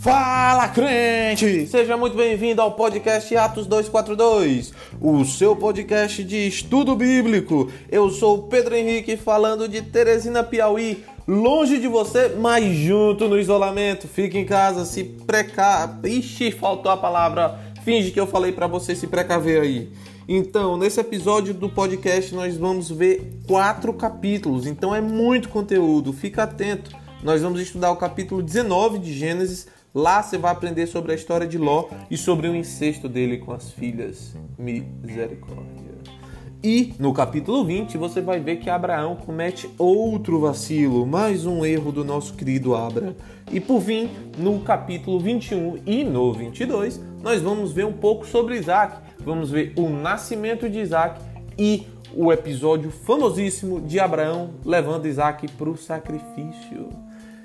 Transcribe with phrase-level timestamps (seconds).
[0.00, 1.66] Fala crente!
[1.66, 7.70] Seja muito bem-vindo ao podcast Atos 242, o seu podcast de estudo bíblico.
[7.90, 14.08] Eu sou Pedro Henrique falando de Teresina, Piauí, longe de você, mas junto no isolamento.
[14.08, 15.98] Fique em casa, se preca...
[16.02, 17.58] Ixi, faltou a palavra.
[17.84, 19.92] Finge que eu falei para você se precaver aí.
[20.32, 26.12] Então, nesse episódio do podcast nós vamos ver quatro capítulos, então é muito conteúdo.
[26.12, 26.96] Fica atento.
[27.20, 31.48] Nós vamos estudar o capítulo 19 de Gênesis Lá você vai aprender sobre a história
[31.48, 34.36] de Ló e sobre o incesto dele com as filhas.
[34.56, 35.90] Misericórdia.
[36.62, 41.90] E no capítulo 20 você vai ver que Abraão comete outro vacilo, mais um erro
[41.90, 43.16] do nosso querido Abra.
[43.50, 44.08] E por fim,
[44.38, 49.09] no capítulo 21 e no 22, nós vamos ver um pouco sobre Isaac.
[49.24, 51.20] Vamos ver o nascimento de Isaac
[51.58, 56.88] e o episódio famosíssimo de Abraão levando Isaac para o sacrifício.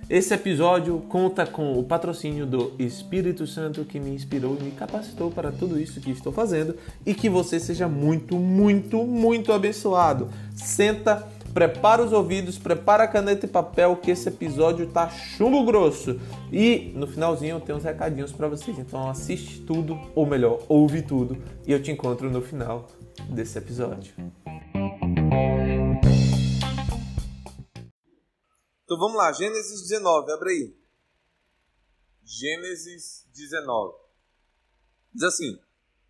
[0.07, 5.31] Esse episódio conta com o patrocínio do Espírito Santo que me inspirou e me capacitou
[5.31, 10.29] para tudo isso que estou fazendo e que você seja muito, muito, muito abençoado.
[10.55, 16.19] Senta, prepara os ouvidos, prepara a caneta e papel que esse episódio tá chumbo grosso.
[16.51, 21.01] E no finalzinho eu tenho uns recadinhos para vocês, então assiste tudo, ou melhor, ouve
[21.01, 22.89] tudo e eu te encontro no final
[23.29, 24.13] desse episódio.
[28.83, 30.75] Então vamos lá, Gênesis 19, abre aí.
[32.25, 33.93] Gênesis 19.
[35.13, 35.57] Diz assim: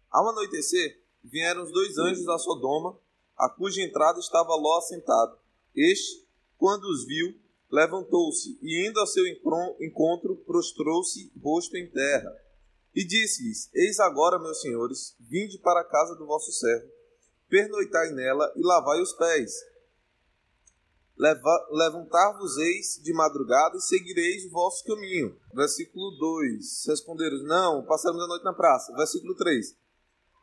[0.10, 2.98] Ao anoitecer, vieram os dois anjos a Sodoma,
[3.38, 5.38] a cuja entrada estava Ló assentado.
[5.76, 6.26] Este,
[6.58, 7.34] quando os viu,
[7.72, 12.32] levantou-se e, indo ao seu encontro, prostrou-se rosto em terra.
[12.94, 16.90] E disse-lhes: Eis agora, meus senhores, vinde para a casa do vosso servo,
[17.50, 19.52] pernoitai nela e lavai os pés
[21.72, 25.38] levantar-vos-eis de madrugada e seguireis o vosso caminho.
[25.54, 26.86] Versículo 2.
[26.88, 28.94] Responderam, não, passaremos a noite na praça.
[28.96, 29.76] Versículo 3.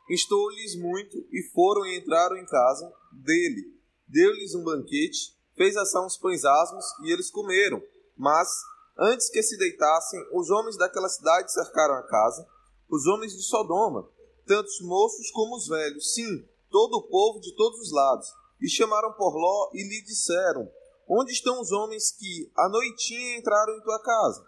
[0.09, 3.73] Instou-lhes muito e foram e entraram em casa dele.
[4.07, 7.81] Deu-lhes um banquete, fez assar uns pães asmos e eles comeram.
[8.17, 8.49] Mas,
[8.97, 12.47] antes que se deitassem, os homens daquela cidade cercaram a casa,
[12.89, 14.07] os homens de Sodoma,
[14.45, 18.27] tanto os moços como os velhos, sim, todo o povo de todos os lados
[18.63, 20.71] e chamaram por Ló e lhe disseram:
[21.07, 24.47] Onde estão os homens que à noitinha entraram em tua casa?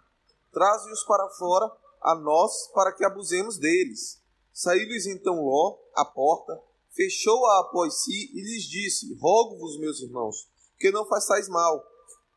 [0.53, 1.69] Traze-os para fora
[2.01, 4.22] a nós para que abusemos deles.
[4.55, 6.57] Saiu-lhes então Ló à porta,
[6.91, 10.49] fechou-a após si e lhes disse: Rogo-vos, meus irmãos,
[10.79, 11.85] que não façais mal.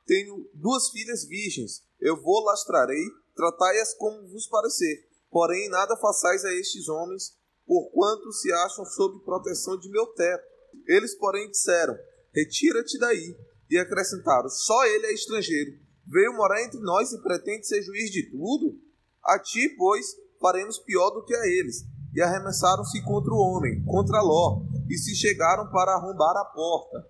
[0.04, 3.04] Tenho duas filhas virgens, eu vou lastrarei,
[3.36, 5.08] tratai-as como vos parecer.
[5.30, 10.44] Porém, nada façais a estes homens, porquanto se acham sob proteção de meu teto.
[10.88, 11.96] Eles, porém, disseram:
[12.34, 13.38] Retira-te daí.
[13.70, 15.78] E acrescentaram: Só ele é estrangeiro.
[16.04, 18.76] Veio morar entre nós e pretende ser juiz de tudo?
[19.22, 21.86] A ti, pois, faremos pior do que a eles.
[22.14, 27.06] E arremessaram-se contra o homem, contra Ló, e se chegaram para arrombar a porta.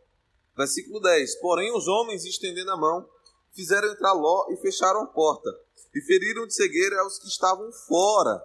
[0.56, 3.08] Versículo 10: Porém, os homens, estendendo a mão,
[3.54, 5.50] fizeram entrar Ló e fecharam a porta,
[5.94, 8.42] e feriram de cegueira aos que estavam fora,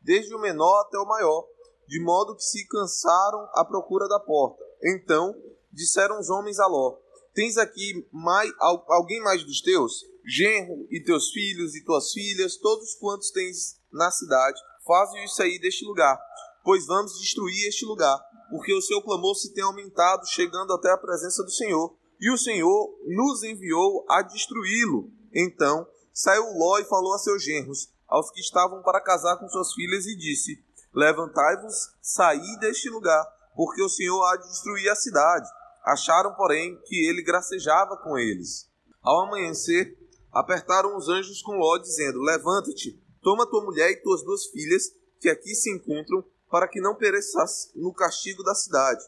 [0.00, 1.46] desde o menor até o maior
[1.86, 4.62] de modo que se cansaram à procura da porta.
[4.82, 5.34] Então
[5.72, 6.98] disseram os homens a Ló:
[7.34, 8.50] Tens aqui mais,
[8.88, 10.04] alguém mais dos teus?
[10.26, 15.84] Genro e teus filhos e tuas filhas, todos quantos tens na cidade, faze-os sair deste
[15.84, 16.18] lugar,
[16.62, 18.18] pois vamos destruir este lugar,
[18.50, 22.38] porque o seu clamor se tem aumentado, chegando até a presença do Senhor, e o
[22.38, 25.10] Senhor nos enviou a destruí-lo.
[25.34, 29.72] Então saiu Ló e falou a seus genros, aos que estavam para casar com suas
[29.72, 30.62] filhas, e disse:
[30.94, 33.24] Levantai-vos, saí deste lugar,
[33.56, 35.48] porque o Senhor há de destruir a cidade.
[35.84, 38.70] Acharam, porém, que ele gracejava com eles.
[39.02, 39.98] Ao amanhecer,
[40.32, 45.30] apertaram os anjos com Ló, dizendo: Levanta-te, toma tua mulher e tuas duas filhas, que
[45.30, 49.02] aqui se encontram, para que não pereças no castigo da cidade.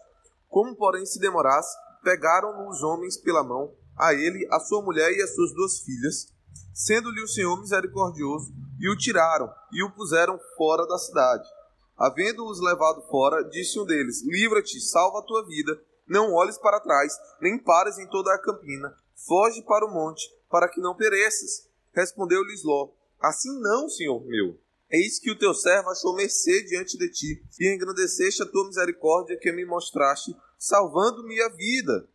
[0.49, 5.23] Como, porém, se demorasse, pegaram-no os homens pela mão, a ele, a sua mulher e
[5.23, 6.32] as suas duas filhas,
[6.75, 11.49] sendo-lhe o Senhor misericordioso, e o tiraram e o puseram fora da cidade.
[11.96, 17.12] Havendo-os levado fora, disse um deles: Livra-te, salva a tua vida, não olhes para trás,
[17.40, 21.69] nem pares em toda a campina, foge para o monte, para que não pereças.
[21.94, 22.90] Respondeu-lhes Ló:
[23.20, 24.58] Assim não, senhor meu.
[24.90, 29.36] Eis que o teu servo achou mercê diante de ti, e engrandeceste a tua misericórdia
[29.36, 32.08] que me mostraste, salvando-me a vida.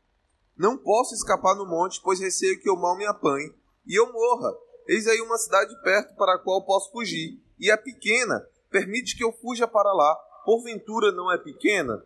[0.58, 3.54] Não posso escapar no monte, pois receio que o mal me apanhe,
[3.86, 4.54] e eu morra.
[4.88, 9.24] Eis aí uma cidade perto para a qual posso fugir, e é pequena, Permite que
[9.24, 10.16] eu fuja para lá,
[10.46, 12.02] porventura não é pequena?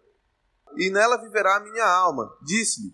[0.75, 2.35] E nela viverá a minha alma.
[2.41, 2.91] Disse-lhe: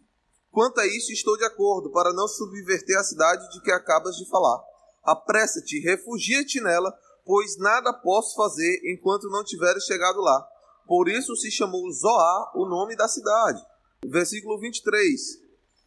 [0.51, 4.29] Quanto a isso, estou de acordo, para não subverter a cidade de que acabas de
[4.29, 4.61] falar.
[5.03, 6.93] Apressa-te, refugia-te nela,
[7.25, 10.47] pois nada posso fazer enquanto não tiveres chegado lá.
[10.87, 13.61] Por isso se chamou Zoar o nome da cidade.
[14.05, 15.21] Versículo 23.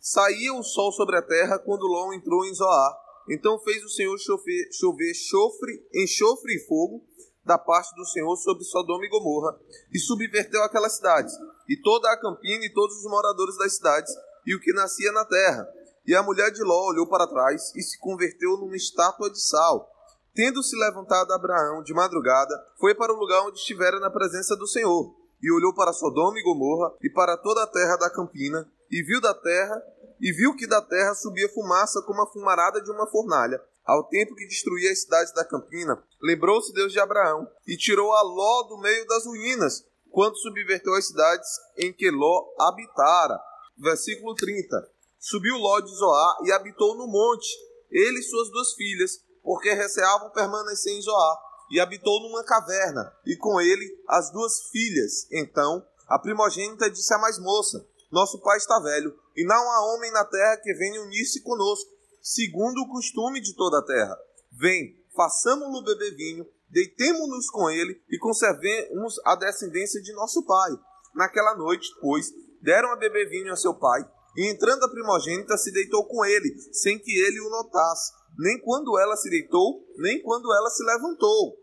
[0.01, 2.97] Saía o sol sobre a terra quando Ló entrou em Zoar.
[3.29, 7.05] Então fez o Senhor chover, chover chofre, enxofre e fogo
[7.45, 9.59] da parte do Senhor sobre Sodoma e Gomorra,
[9.93, 11.35] e subverteu aquelas cidades,
[11.69, 14.13] e toda a campina e todos os moradores das cidades,
[14.47, 15.69] e o que nascia na terra.
[16.07, 19.91] E a mulher de Ló olhou para trás e se converteu numa estátua de sal.
[20.35, 25.15] Tendo-se levantado Abraão de madrugada, foi para o lugar onde estivera na presença do Senhor,
[25.41, 29.21] e olhou para Sodoma e Gomorra e para toda a terra da campina, e viu
[29.21, 29.81] da terra,
[30.21, 34.35] e viu que da terra subia fumaça como a fumarada de uma fornalha, ao tempo
[34.35, 38.79] que destruía as cidades da campina, lembrou-se Deus de Abraão e tirou a Ló do
[38.79, 43.39] meio das ruínas, quando subverteu as cidades em que Ló habitara.
[43.77, 44.94] Versículo 30.
[45.25, 47.49] Subiu Ló de Zoar e habitou no monte,
[47.91, 51.39] ele e suas duas filhas, porque receavam permanecer em Zoar,
[51.71, 55.27] e habitou numa caverna, e com ele as duas filhas.
[55.33, 60.13] Então a primogênita disse à mais moça: Nosso pai está velho, e não há homem
[60.13, 61.91] na terra que venha unir-se conosco
[62.21, 64.19] segundo o costume de toda a terra.
[64.53, 70.71] Vem, façamos-lo beber vinho, deitemo-nos com ele e conservemos a descendência de nosso pai.
[71.15, 72.31] Naquela noite, pois,
[72.61, 74.07] deram a beber vinho a seu pai,
[74.37, 78.99] e entrando a primogênita se deitou com ele, sem que ele o notasse, nem quando
[78.99, 81.57] ela se deitou, nem quando ela se levantou.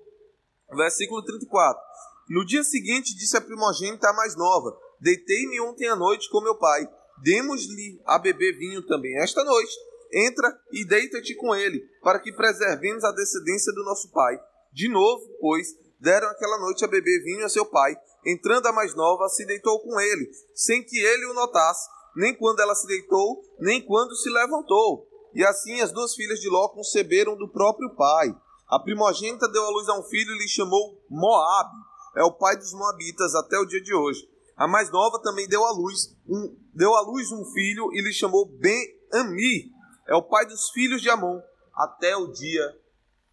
[0.75, 1.81] Versículo 34.
[2.29, 6.55] No dia seguinte disse a primogênita a mais nova: Deitei-me ontem à noite com meu
[6.55, 6.87] pai,
[7.23, 13.03] demos-lhe a beber vinho também esta noite entra e deita-te com ele, para que preservemos
[13.03, 14.39] a descendência do nosso pai.
[14.71, 15.67] De novo, pois,
[15.99, 17.95] deram aquela noite a beber vinho a seu pai.
[18.25, 22.59] Entrando a mais nova, se deitou com ele, sem que ele o notasse, nem quando
[22.59, 25.07] ela se deitou, nem quando se levantou.
[25.33, 28.35] E assim as duas filhas de Ló conceberam do próprio pai.
[28.69, 31.75] A primogênita deu à luz a um filho e lhe chamou Moabe.
[32.15, 34.27] É o pai dos moabitas até o dia de hoje.
[34.57, 38.13] A mais nova também deu à luz um, deu à luz um filho e lhe
[38.13, 39.71] chamou Ben-Ami
[40.11, 41.39] é o pai dos filhos de Amon
[41.73, 42.77] até o dia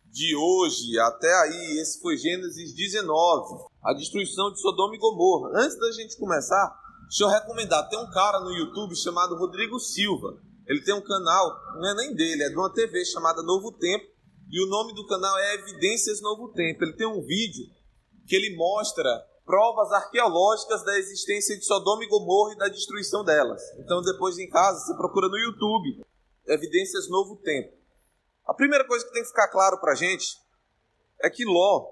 [0.07, 0.97] de hoje.
[1.01, 5.51] Até aí, esse foi Gênesis 19, a destruição de Sodoma e Gomorra.
[5.55, 6.73] Antes da gente começar,
[7.09, 10.39] deixa eu recomendar: tem um cara no YouTube chamado Rodrigo Silva.
[10.67, 14.05] Ele tem um canal, não é nem dele, é de uma TV chamada Novo Tempo.
[14.51, 16.85] E o nome do canal é Evidências Novo Tempo.
[16.85, 17.65] Ele tem um vídeo
[18.27, 19.09] que ele mostra
[19.45, 23.63] provas arqueológicas da existência de Sodoma e Gomorra e da destruição delas.
[23.79, 26.05] Então, depois em casa, você procura no YouTube.
[26.47, 27.73] Evidências Novo Tempo.
[28.47, 30.37] A primeira coisa que tem que ficar claro para a gente
[31.23, 31.87] é que Ló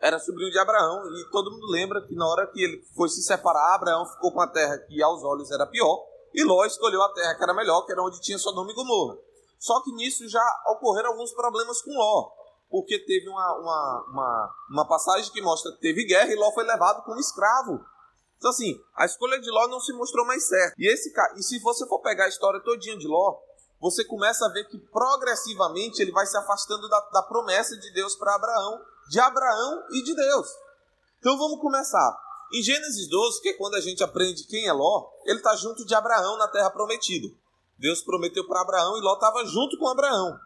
[0.00, 3.22] era sobrinho de Abraão e todo mundo lembra que na hora que ele foi se
[3.22, 6.04] separar, Abraão ficou com a terra que aos olhos era pior
[6.34, 9.16] e Ló escolheu a terra que era melhor, que era onde tinha Sodoma e Gomorra.
[9.58, 12.30] Só que nisso já ocorreram alguns problemas com Ló,
[12.68, 16.64] porque teve uma, uma, uma, uma passagem que mostra que teve guerra e Ló foi
[16.64, 17.80] levado como escravo.
[18.36, 20.74] Então, assim, a escolha de Ló não se mostrou mais certa.
[20.76, 23.38] E, esse, e se você for pegar a história todinha de Ló,
[23.80, 28.16] você começa a ver que progressivamente ele vai se afastando da, da promessa de Deus
[28.16, 30.48] para Abraão, de Abraão e de Deus.
[31.18, 32.18] Então vamos começar.
[32.52, 35.84] Em Gênesis 12, que é quando a gente aprende quem é Ló, ele está junto
[35.84, 37.26] de Abraão na terra prometida.
[37.78, 40.38] Deus prometeu para Abraão e Ló estava junto com Abraão.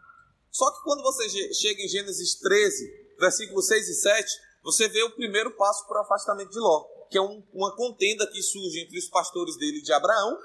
[0.51, 5.15] Só que quando você chega em Gênesis 13, versículos 6 e 7, você vê o
[5.15, 8.97] primeiro passo para o afastamento de Ló, que é um, uma contenda que surge entre
[8.97, 10.37] os pastores dele de Abraão,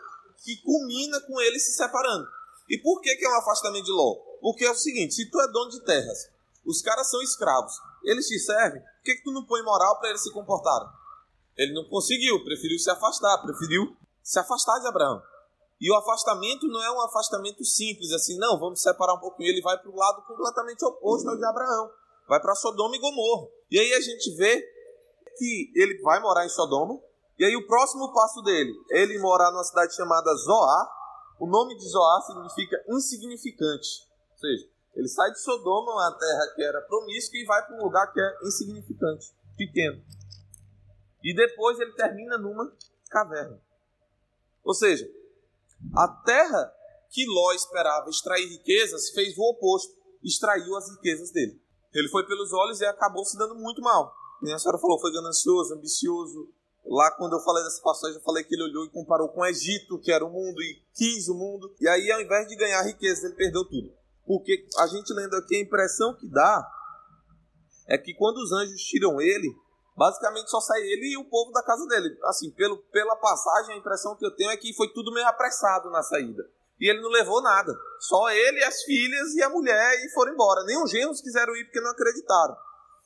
[0.44, 2.26] que culmina com ele se separando.
[2.68, 4.14] E por que, que é um afastamento de Ló?
[4.40, 6.28] Porque é o seguinte: se tu é dono de terras,
[6.64, 7.73] os caras são escravos,
[8.04, 10.88] eles te servem, por que, que tu não põe moral para eles se comportarem?
[11.56, 15.23] Ele não conseguiu, preferiu se afastar, preferiu se afastar de Abraão.
[15.80, 19.50] E o afastamento não é um afastamento simples, assim, não, vamos separar um pouquinho.
[19.50, 21.90] Ele vai para o lado completamente oposto ao de Abraão.
[22.28, 23.49] Vai para Sodoma e Gomorra.
[23.70, 24.62] E aí a gente vê
[25.37, 26.99] que ele vai morar em Sodoma.
[27.38, 30.88] E aí o próximo passo dele, ele morar numa cidade chamada Zoar,
[31.40, 34.08] o nome de Zoar significa insignificante.
[34.32, 37.84] Ou seja, ele sai de Sodoma, uma terra que era promíscua, e vai para um
[37.84, 40.02] lugar que é insignificante, pequeno.
[41.22, 42.72] E depois ele termina numa
[43.10, 43.60] caverna.
[44.62, 45.06] Ou seja,
[45.96, 46.72] a terra
[47.10, 51.60] que Ló esperava extrair riquezas fez o oposto, extraiu as riquezas dele.
[51.92, 54.14] Ele foi pelos olhos e acabou se dando muito mal.
[54.42, 56.52] E a senhora falou, foi ganancioso, ambicioso,
[56.86, 59.46] Lá, quando eu falei dessa passagem, eu falei que ele olhou e comparou com o
[59.46, 61.74] Egito, que era o mundo, e quis o mundo.
[61.80, 63.90] E aí, ao invés de ganhar riqueza, ele perdeu tudo.
[64.26, 66.66] Porque a gente lendo aqui, a impressão que dá
[67.88, 69.54] é que quando os anjos tiram ele,
[69.97, 72.19] Basicamente só sai ele e o povo da casa dele.
[72.25, 75.88] Assim, pelo, pela passagem, a impressão que eu tenho é que foi tudo meio apressado
[75.90, 76.45] na saída.
[76.81, 77.73] E ele não levou nada.
[78.00, 80.64] Só ele, as filhas e a mulher e foram embora.
[80.64, 82.57] Nem os genros quiseram ir porque não acreditaram.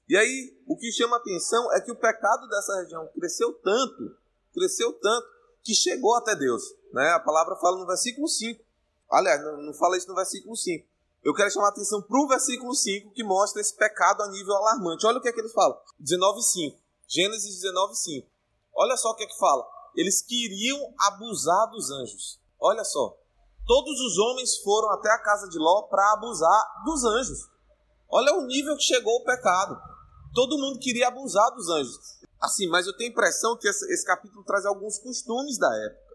[0.08, 4.16] E aí, o que chama atenção é que o pecado dessa região cresceu tanto,
[4.54, 5.28] cresceu tanto,
[5.62, 6.62] que chegou até Deus.
[6.94, 7.10] Né?
[7.10, 8.64] A palavra fala no versículo 5.
[9.10, 10.88] Aliás, não, fala isso no versículo 5.
[11.24, 14.54] Eu quero chamar a atenção para o versículo 5, que mostra esse pecado a nível
[14.54, 15.06] alarmante.
[15.06, 15.80] Olha o que é que ele fala.
[16.00, 16.78] 19,5.
[17.08, 18.26] Gênesis 19,5.
[18.74, 19.66] Olha só o que é que fala.
[19.94, 22.40] Eles queriam abusar dos anjos.
[22.60, 23.16] Olha só.
[23.66, 27.38] Todos os homens foram até a casa de Ló para abusar dos anjos.
[28.08, 29.76] Olha o nível que chegou o pecado.
[30.34, 31.98] Todo mundo queria abusar dos anjos.
[32.40, 36.07] Assim, mas eu tenho a impressão que esse, capítulo traz alguns costumes da época.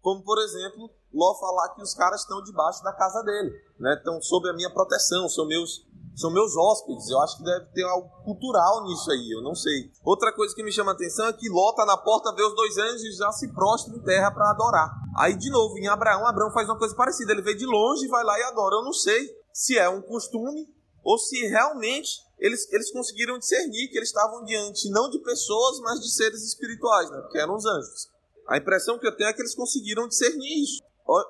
[0.00, 3.94] Como, por exemplo, Ló falar que os caras estão debaixo da casa dele, né?
[3.94, 7.10] Estão sob a minha proteção, são meus, são meus hóspedes.
[7.10, 9.90] Eu acho que deve ter algo cultural nisso aí, eu não sei.
[10.04, 12.54] Outra coisa que me chama a atenção é que Ló tá na porta, vê os
[12.54, 14.90] dois anjos e já se prostra em terra para adorar.
[15.16, 17.32] Aí, de novo, em Abraão, Abraão faz uma coisa parecida.
[17.32, 18.76] Ele vê de longe, vai lá e adora.
[18.76, 20.66] Eu não sei se é um costume
[21.02, 26.00] ou se realmente eles, eles conseguiram discernir que eles estavam diante não de pessoas, mas
[26.00, 27.20] de seres espirituais, né?
[27.20, 28.08] Porque eram os anjos.
[28.50, 30.82] A impressão que eu tenho é que eles conseguiram discernir isso.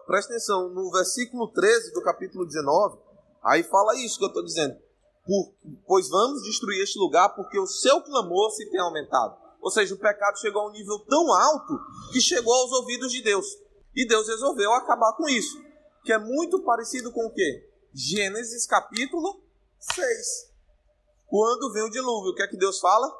[0.07, 2.99] Presta atenção, no versículo 13 do capítulo 19,
[3.43, 4.75] aí fala isso que eu estou dizendo.
[5.27, 5.53] Por,
[5.87, 9.37] pois vamos destruir este lugar porque o seu clamor se tem aumentado.
[9.61, 11.79] Ou seja, o pecado chegou a um nível tão alto
[12.11, 13.47] que chegou aos ouvidos de Deus.
[13.95, 15.62] E Deus resolveu acabar com isso.
[16.03, 17.69] Que é muito parecido com o quê?
[17.93, 19.43] Gênesis capítulo
[19.79, 20.50] 6.
[21.27, 23.15] Quando vem o dilúvio, o que é que Deus fala?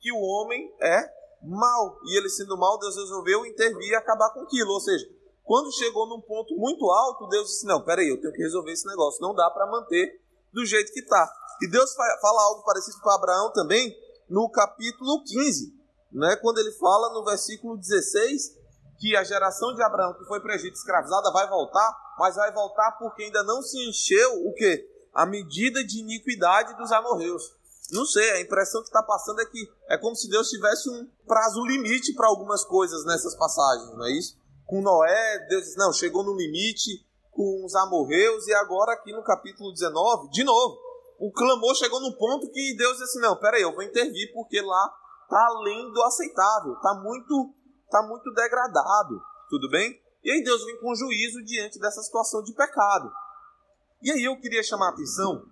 [0.00, 1.98] Que o homem é mal.
[2.04, 4.72] E ele sendo mal, Deus resolveu intervir e acabar com aquilo.
[4.72, 5.06] Ou seja,
[5.44, 8.86] quando chegou num ponto muito alto, Deus disse: Não, peraí, eu tenho que resolver esse
[8.86, 9.20] negócio.
[9.20, 10.20] Não dá para manter
[10.52, 11.30] do jeito que está.
[11.62, 13.96] E Deus fala algo parecido com Abraão também
[14.28, 15.74] no capítulo 15,
[16.12, 16.36] né?
[16.36, 18.58] quando ele fala no versículo 16
[18.98, 22.92] que a geração de Abraão que foi para Egito escravizada vai voltar, mas vai voltar
[22.98, 24.86] porque ainda não se encheu o que?
[25.14, 27.42] A medida de iniquidade dos amorreus.
[27.90, 31.08] Não sei, a impressão que está passando é que é como se Deus tivesse um
[31.26, 34.38] prazo limite para algumas coisas nessas passagens, não é isso?
[34.68, 39.24] com Noé, Deus diz, não, chegou no limite com os amorreus, e agora aqui no
[39.24, 40.76] capítulo 19, de novo,
[41.18, 44.60] o clamor chegou no ponto que Deus disse assim, não, peraí, eu vou intervir, porque
[44.60, 44.92] lá
[45.28, 47.54] tá além do aceitável, tá muito,
[47.90, 49.18] tá muito degradado,
[49.48, 49.98] tudo bem?
[50.22, 53.10] E aí Deus vem com juízo diante dessa situação de pecado.
[54.02, 55.46] E aí eu queria chamar a atenção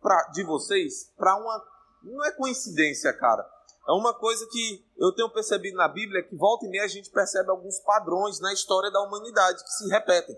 [0.00, 1.64] pra, de vocês para uma.
[2.02, 3.46] Não é coincidência, cara.
[3.88, 7.10] É uma coisa que eu tenho percebido na Bíblia que volta e meia a gente
[7.10, 10.36] percebe alguns padrões na história da humanidade que se repetem.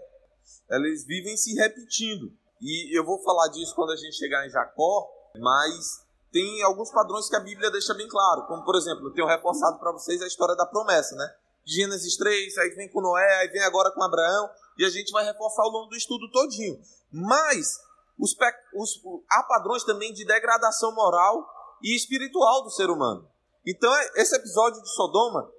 [0.70, 2.32] Eles vivem se repetindo.
[2.60, 7.28] E eu vou falar disso quando a gente chegar em Jacó, mas tem alguns padrões
[7.28, 8.46] que a Bíblia deixa bem claro.
[8.46, 11.34] Como, por exemplo, eu tenho reforçado para vocês a história da promessa, né?
[11.64, 15.24] Gênesis 3, aí vem com Noé, aí vem agora com Abraão, e a gente vai
[15.24, 16.80] reforçar ao longo do estudo todinho.
[17.12, 17.78] Mas
[18.18, 18.34] os,
[18.74, 19.00] os,
[19.30, 21.46] há padrões também de degradação moral
[21.82, 23.28] e espiritual do ser humano.
[23.66, 25.50] Então, é, esse episódio de Sodoma,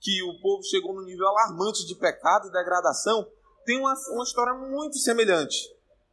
[0.00, 3.26] que o povo chegou no nível alarmante de pecado e degradação,
[3.64, 5.56] tem uma, uma história muito semelhante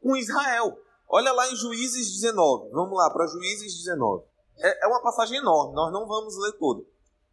[0.01, 0.77] com Israel.
[1.07, 2.69] Olha lá em Juízes 19.
[2.71, 4.23] Vamos lá para Juízes 19.
[4.57, 6.83] É, é uma passagem enorme, nós não vamos ler toda.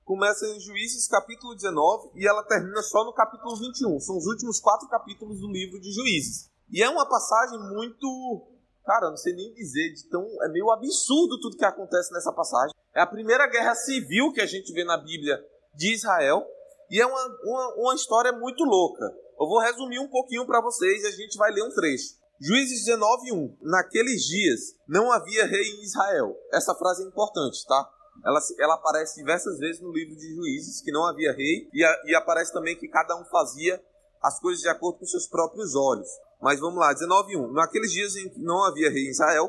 [0.04, 4.00] Começa em Juízes capítulo 19 e ela termina só no capítulo 21.
[4.00, 6.50] São os últimos quatro capítulos do livro de Juízes.
[6.70, 8.46] E é uma passagem muito
[8.84, 12.74] Cara, não sei nem dizer, de tão, é meio absurdo tudo que acontece nessa passagem.
[12.94, 15.38] É a primeira guerra civil que a gente vê na Bíblia
[15.74, 16.44] de Israel.
[16.90, 19.04] E é uma, uma, uma história muito louca.
[19.40, 22.14] Eu vou resumir um pouquinho para vocês e a gente vai ler um trecho.
[22.40, 23.56] Juízes 19, 1.
[23.62, 26.36] Naqueles dias não havia rei em Israel.
[26.52, 27.88] Essa frase é importante, tá?
[28.24, 32.02] Ela, ela aparece diversas vezes no livro de Juízes, que não havia rei, e, a,
[32.06, 33.82] e aparece também que cada um fazia
[34.22, 36.08] as coisas de acordo com seus próprios olhos.
[36.42, 37.52] Mas vamos lá, 19.1.
[37.52, 39.48] Naqueles dias em que não havia rei em Israel,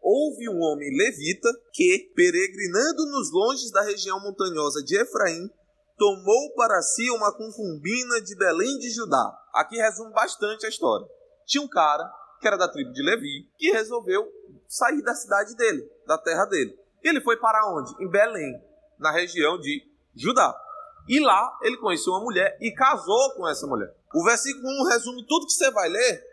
[0.00, 5.50] houve um homem levita que, peregrinando nos longes da região montanhosa de Efraim,
[5.96, 9.36] tomou para si uma concubina de Belém de Judá.
[9.52, 11.08] Aqui resume bastante a história.
[11.44, 12.08] Tinha um cara,
[12.40, 14.24] que era da tribo de Levi, que resolveu
[14.68, 16.78] sair da cidade dele, da terra dele.
[17.02, 17.92] Ele foi para onde?
[18.00, 18.62] Em Belém,
[18.96, 19.82] na região de
[20.14, 20.54] Judá.
[21.08, 23.94] E lá ele conheceu uma mulher e casou com essa mulher.
[24.14, 26.24] O versículo 1 resume tudo que você vai ler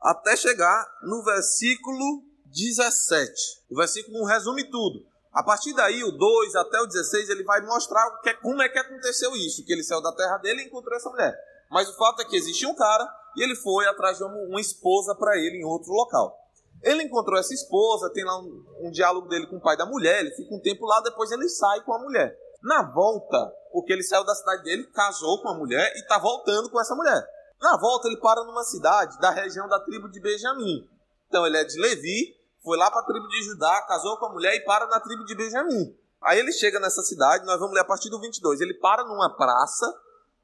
[0.00, 3.32] até chegar no versículo 17.
[3.70, 5.04] O versículo 1 resume tudo.
[5.32, 8.68] A partir daí, o 2 até o 16, ele vai mostrar que, é, como é
[8.68, 11.36] que aconteceu isso, que ele saiu da terra dele e encontrou essa mulher.
[11.68, 13.04] Mas o fato é que existia um cara
[13.36, 16.38] e ele foi atrás de uma, esposa para ele em outro local.
[16.82, 20.20] Ele encontrou essa esposa, tem lá um, um, diálogo dele com o pai da mulher,
[20.20, 22.38] ele fica um tempo lá, depois ele sai com a mulher.
[22.64, 26.70] Na volta, porque ele saiu da cidade dele, casou com a mulher e está voltando
[26.70, 27.22] com essa mulher.
[27.60, 30.88] Na volta, ele para numa cidade da região da tribo de Benjamim.
[31.28, 34.32] Então, ele é de Levi, foi lá para a tribo de Judá, casou com a
[34.32, 35.94] mulher e para na tribo de Benjamim.
[36.22, 38.60] Aí ele chega nessa cidade, nós vamos ler a partir do 22.
[38.62, 39.86] Ele para numa praça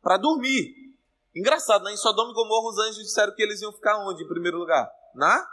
[0.03, 0.75] para dormir.
[1.35, 1.93] Engraçado, né?
[1.93, 4.91] Em Sodoma e Gomorra, os anjos disseram que eles iam ficar onde, em primeiro lugar?
[5.15, 5.49] Na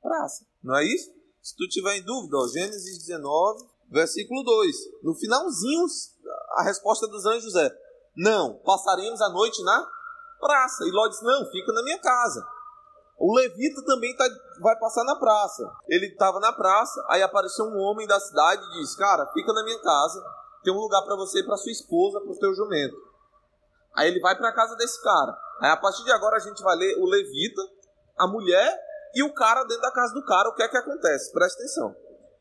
[0.00, 0.46] praça.
[0.62, 1.10] Não é isso?
[1.42, 4.76] Se tu tiver em dúvida, ó, Gênesis 19, versículo 2.
[5.02, 5.86] No finalzinho,
[6.56, 7.70] a resposta dos anjos é:
[8.16, 9.86] Não, passaremos a noite na
[10.40, 10.84] praça.
[10.84, 12.44] E Ló disse: Não, fica na minha casa.
[13.18, 14.24] O levita também tá,
[14.60, 15.62] vai passar na praça.
[15.88, 19.64] Ele estava na praça, aí apareceu um homem da cidade e disse: Cara, fica na
[19.64, 20.22] minha casa,
[20.62, 22.96] tem um lugar para você e para sua esposa, para o teu jumento.
[23.96, 25.36] Aí ele vai para a casa desse cara.
[25.60, 27.62] Aí a partir de agora a gente vai ler o levita,
[28.18, 28.80] a mulher
[29.14, 30.48] e o cara dentro da casa do cara.
[30.48, 31.32] O que é que acontece?
[31.32, 31.94] Presta atenção.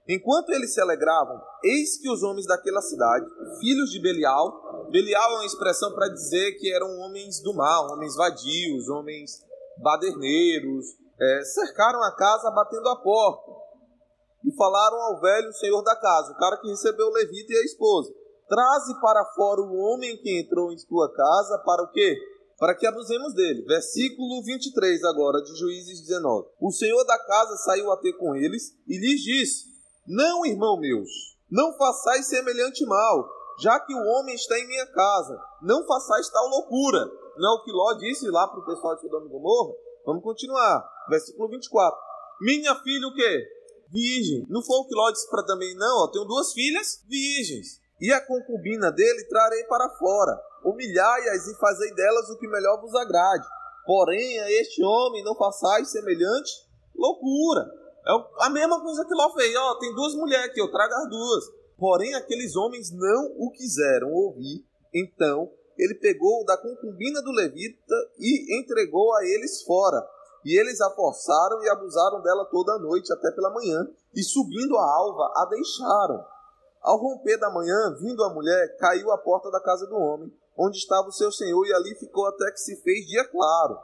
[0.08, 3.26] Enquanto eles se alegravam, eis que os homens daquela cidade,
[3.60, 8.16] filhos de Belial, Belial é uma expressão para dizer que eram homens do mal, homens
[8.16, 9.46] vadios, homens
[9.82, 10.86] baderneiros,
[11.20, 13.52] é, cercaram a casa batendo a porta
[14.46, 17.64] e falaram ao velho senhor da casa, o cara que recebeu o levita e a
[17.64, 18.14] esposa:
[18.50, 22.18] Traze para fora o homem que entrou em tua casa para o quê?
[22.60, 23.64] Para que abusemos dele.
[23.64, 26.50] Versículo 23 agora de Juízes 19.
[26.62, 29.73] O senhor da casa saiu a ter com eles e lhes disse:
[30.08, 31.10] Não, irmão meus,
[31.50, 33.30] não façais semelhante mal,
[33.60, 35.40] já que o homem está em minha casa.
[35.62, 39.02] Não façais tal loucura não é o que Ló disse lá para o pessoal de
[39.02, 39.74] Sodoma e Gomorra?
[40.06, 40.88] Vamos continuar.
[41.10, 41.98] Versículo 24.
[42.42, 43.48] Minha filha o quê?
[43.90, 44.46] Virgem.
[44.50, 46.04] Não foi o que Ló disse para também, não.
[46.04, 47.82] Ó, tenho duas filhas virgens.
[48.00, 50.40] E a concubina dele trarei para fora.
[50.64, 53.48] Humilhai-as e fazei delas o que melhor vos agrade.
[53.86, 56.52] Porém, a este homem não façais semelhante
[56.96, 57.66] loucura.
[58.06, 59.56] É a mesma coisa que Ló fez.
[59.56, 61.46] Ó, tem duas mulheres aqui, eu trago as duas.
[61.78, 64.66] Porém, aqueles homens não o quiseram ouvir.
[64.94, 70.06] Então ele pegou da concubina do levita e entregou a eles fora.
[70.46, 74.78] E eles a forçaram e abusaram dela toda a noite até pela manhã, e subindo
[74.78, 76.24] a alva a deixaram.
[76.82, 80.78] Ao romper da manhã, vindo a mulher, caiu à porta da casa do homem, onde
[80.78, 83.78] estava o seu senhor, e ali ficou até que se fez dia claro.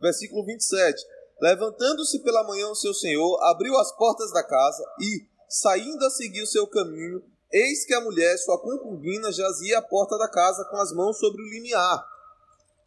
[0.00, 1.00] Versículo 27.
[1.40, 6.42] Levantando-se pela manhã o seu senhor, abriu as portas da casa e, saindo a seguir
[6.42, 7.22] o seu caminho,
[7.52, 11.42] Eis que a mulher, sua concubina, jazia à porta da casa com as mãos sobre
[11.42, 12.06] o limiar.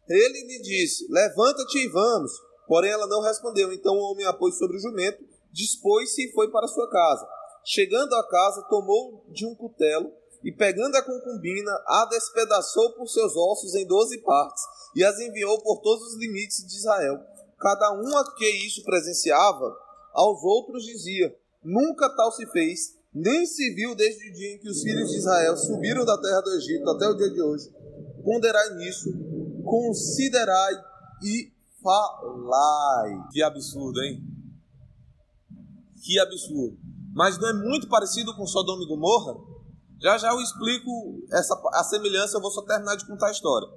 [0.08, 2.32] Ele lhe disse: Levanta-te e vamos.
[2.66, 3.70] Porém, ela não respondeu.
[3.74, 7.28] Então o homem a pôs sobre o jumento, dispôs-se e foi para sua casa.
[7.62, 10.10] Chegando à casa, tomou de um cutelo
[10.42, 14.62] e, pegando a concubina, a despedaçou por seus ossos em doze partes
[14.96, 17.20] e as enviou por todos os limites de Israel.
[17.64, 19.74] Cada um a que isso presenciava,
[20.12, 24.68] aos outros dizia: Nunca tal se fez nem se viu desde o dia em que
[24.68, 27.70] os filhos de Israel subiram da terra do Egito até o dia de hoje.
[28.22, 29.08] Ponderai nisso,
[29.64, 30.74] considerai
[31.22, 31.50] e
[31.80, 33.28] falai.
[33.30, 34.20] Que absurdo, hein?
[36.04, 36.76] Que absurdo.
[37.14, 39.36] Mas não é muito parecido com Sodoma e Gomorra?
[40.02, 40.90] Já já eu explico
[41.32, 43.68] essa, a semelhança, eu vou só terminar de contar a história.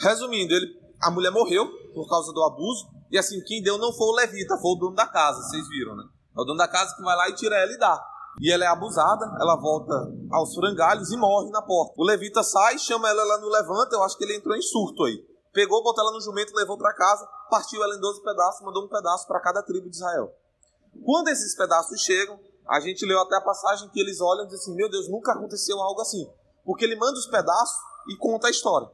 [0.00, 0.66] Resumindo, ele,
[1.02, 4.56] a mulher morreu por causa do abuso, e assim, quem deu não foi o levita,
[4.56, 6.04] foi o dono da casa, vocês viram, né?
[6.34, 8.02] É o dono da casa que vai lá e tira ela e dá.
[8.40, 9.92] E ela é abusada, ela volta
[10.30, 11.92] aos frangalhos e morre na porta.
[11.98, 15.04] O levita sai, chama ela lá no levanta, eu acho que ele entrou em surto
[15.04, 15.22] aí.
[15.52, 18.88] Pegou, botou ela no jumento, levou para casa, partiu ela em 12 pedaços, mandou um
[18.88, 20.32] pedaço para cada tribo de Israel.
[21.04, 24.60] Quando esses pedaços chegam, a gente leu até a passagem que eles olham e dizem
[24.60, 26.26] assim: Meu Deus, nunca aconteceu algo assim.
[26.64, 27.76] Porque ele manda os pedaços
[28.08, 28.88] e conta a história.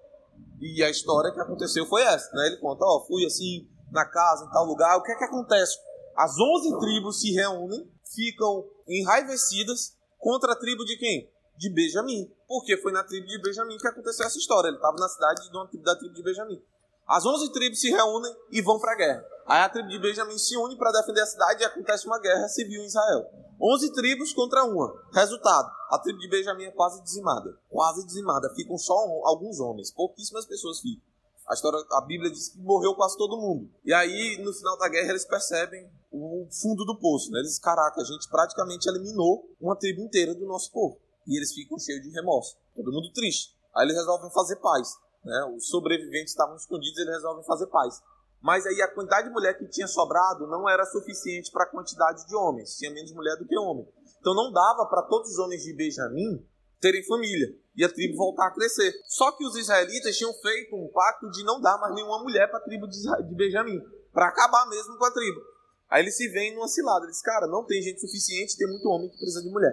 [0.61, 2.49] E a história que aconteceu foi essa, né?
[2.49, 4.97] Ele conta: Ó, oh, fui assim na casa, em tal lugar.
[4.97, 5.79] O que é que acontece?
[6.17, 11.31] As 11 tribos se reúnem ficam enraivecidas contra a tribo de quem?
[11.57, 12.31] De Benjamim.
[12.47, 14.69] Porque foi na tribo de Benjamim que aconteceu essa história.
[14.69, 15.51] Ele estava na cidade
[15.83, 16.61] da tribo de Benjamim.
[17.07, 19.25] As 11 tribos se reúnem e vão para a guerra.
[19.47, 22.49] Aí a tribo de Benjamim se une para defender a cidade e acontece uma guerra
[22.49, 23.25] civil em Israel.
[23.61, 24.93] 11 tribos contra uma.
[25.13, 27.59] Resultado: a tribo de Benjamim é quase dizimada.
[27.71, 28.53] Quase dizimada.
[28.55, 29.91] Ficam só alguns homens.
[29.91, 31.08] Pouquíssimas pessoas ficam.
[31.49, 33.71] A história, a Bíblia diz que morreu quase todo mundo.
[33.83, 37.39] E aí, no final da guerra, eles percebem o fundo do poço, né?
[37.41, 41.01] Eles caraca, a gente praticamente eliminou uma tribo inteira do nosso povo.
[41.27, 42.57] E eles ficam cheios de remorso.
[42.77, 43.57] Todo mundo triste.
[43.75, 44.89] Aí eles resolvem fazer paz.
[45.25, 45.55] Né?
[45.57, 48.03] Os sobreviventes estavam escondidos, eles resolvem fazer paz.
[48.43, 52.27] Mas aí a quantidade de mulher que tinha sobrado não era suficiente para a quantidade
[52.27, 52.77] de homens.
[52.77, 53.89] Tinha menos mulher do que homem.
[54.21, 56.47] Então não dava para todos os homens de Benjamim
[56.81, 58.93] terem família e a tribo voltar a crescer.
[59.07, 62.59] Só que os israelitas tinham feito um pacto de não dar mais nenhuma mulher para
[62.59, 63.81] a tribo de Benjamim,
[64.13, 65.41] para acabar mesmo com a tribo.
[65.89, 67.05] Aí eles se veem numa cilada.
[67.05, 69.73] Eles, cara, não tem gente suficiente, tem muito homem que precisa de mulher.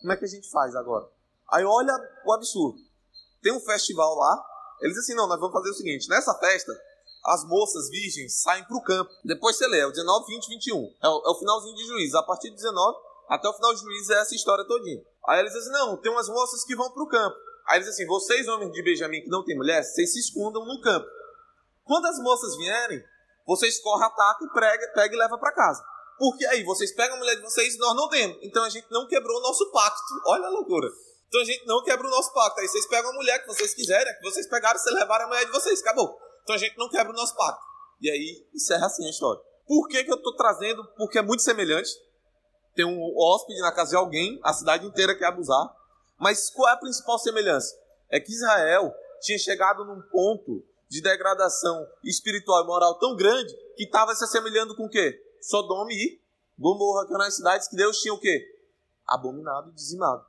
[0.00, 1.06] Como é que a gente faz agora?
[1.52, 1.92] Aí olha
[2.24, 2.78] o absurdo.
[3.42, 4.42] Tem um festival lá.
[4.80, 6.08] Eles assim, não, nós vamos fazer o seguinte.
[6.08, 6.72] Nessa festa,
[7.26, 9.10] as moças virgens saem para o campo.
[9.26, 10.94] Depois você lê, é o 19, 20, 21.
[11.02, 12.16] É o, é o finalzinho de juízo.
[12.16, 12.98] A partir do 19
[13.34, 15.02] até o final de juízo é essa história todinha.
[15.26, 17.36] Aí eles dizem não, tem umas moças que vão para o campo.
[17.66, 20.66] Aí eles dizem assim, vocês homens de Benjamim que não tem mulher, vocês se escondam
[20.66, 21.06] no campo.
[21.84, 23.02] Quando as moças vierem,
[23.46, 25.82] vocês correm, atacam, prega, pega e leva para casa.
[26.18, 28.36] Porque aí vocês pegam a mulher de vocês e nós não temos.
[28.42, 30.02] Então a gente não quebrou o nosso pacto.
[30.26, 30.88] Olha a loucura.
[31.26, 32.60] Então a gente não quebra o nosso pacto.
[32.60, 35.46] Aí vocês pegam a mulher que vocês quiserem, que vocês pegaram, vocês levaram a mulher
[35.46, 35.80] de vocês.
[35.80, 36.16] Acabou.
[36.42, 37.62] Então a gente não quebra o nosso pacto.
[38.00, 39.40] E aí encerra assim a história.
[39.66, 40.84] Por que, que eu estou trazendo?
[40.96, 41.90] Porque é muito semelhante.
[42.74, 45.74] Tem um hóspede na casa de alguém, a cidade inteira quer abusar.
[46.18, 47.76] Mas qual é a principal semelhança?
[48.08, 53.84] É que Israel tinha chegado num ponto de degradação espiritual e moral tão grande que
[53.84, 55.20] estava se assemelhando com o quê?
[55.40, 56.20] Sodoma e
[56.58, 58.46] Gomorra, que eram as cidades que Deus tinha o quê?
[59.08, 60.24] Abominado e dizimado.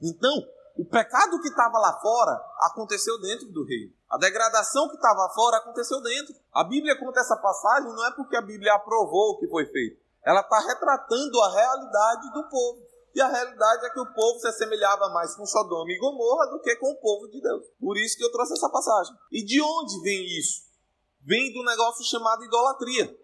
[0.00, 0.32] Então,
[0.76, 3.92] o pecado que estava lá fora aconteceu dentro do reino.
[4.10, 6.34] A degradação que estava fora aconteceu dentro.
[6.52, 10.00] A Bíblia conta essa passagem não é porque a Bíblia aprovou o que foi feito.
[10.24, 12.92] Ela está retratando a realidade do povo.
[13.14, 16.60] E a realidade é que o povo se assemelhava mais com Sodoma e Gomorra do
[16.60, 17.66] que com o povo de Deus.
[17.78, 19.14] Por isso que eu trouxe essa passagem.
[19.30, 20.62] E de onde vem isso?
[21.20, 23.14] Vem do negócio chamado idolatria.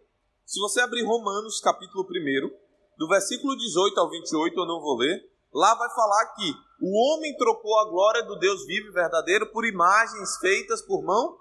[0.44, 2.50] Se você abrir Romanos, capítulo 1,
[2.98, 7.36] do versículo 18 ao 28, eu não vou ler, lá vai falar que o homem
[7.36, 11.36] trocou a glória do Deus vivo e verdadeiro por imagens feitas por mão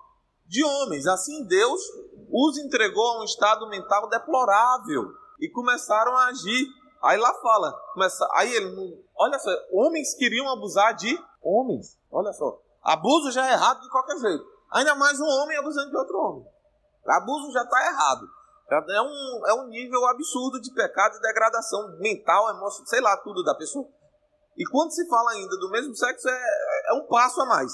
[0.46, 1.06] de homens.
[1.06, 1.82] Assim Deus
[2.32, 6.68] os entregou a um estado mental deplorável e começaram a agir
[7.02, 11.98] Aí lá fala, começa, aí ele, olha só, homens queriam abusar de homens.
[12.12, 14.44] Olha só, abuso já é errado de qualquer jeito.
[14.72, 16.46] Ainda mais um homem abusando de outro homem.
[17.06, 18.28] Abuso já está errado.
[18.70, 23.44] É um, é um nível absurdo de pecado e degradação mental, emocional, sei lá, tudo
[23.44, 23.88] da pessoa.
[24.58, 27.72] E quando se fala ainda do mesmo sexo, é, é um passo a mais.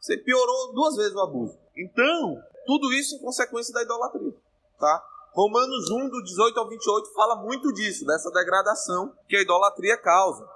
[0.00, 1.58] Você piorou duas vezes o abuso.
[1.76, 4.34] Então, tudo isso em consequência da idolatria.
[4.78, 5.02] Tá?
[5.34, 10.48] Romanos 1, do 18 ao 28, fala muito disso, dessa degradação que a idolatria causa.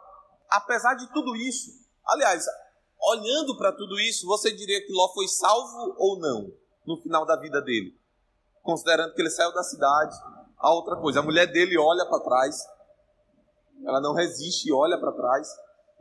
[0.49, 1.73] Apesar de tudo isso,
[2.07, 2.45] aliás,
[3.01, 6.53] olhando para tudo isso, você diria que Ló foi salvo ou não
[6.87, 7.99] no final da vida dele?
[8.63, 10.17] Considerando que ele saiu da cidade.
[10.57, 12.65] A outra coisa, a mulher dele olha para trás,
[13.85, 15.49] ela não resiste e olha para trás,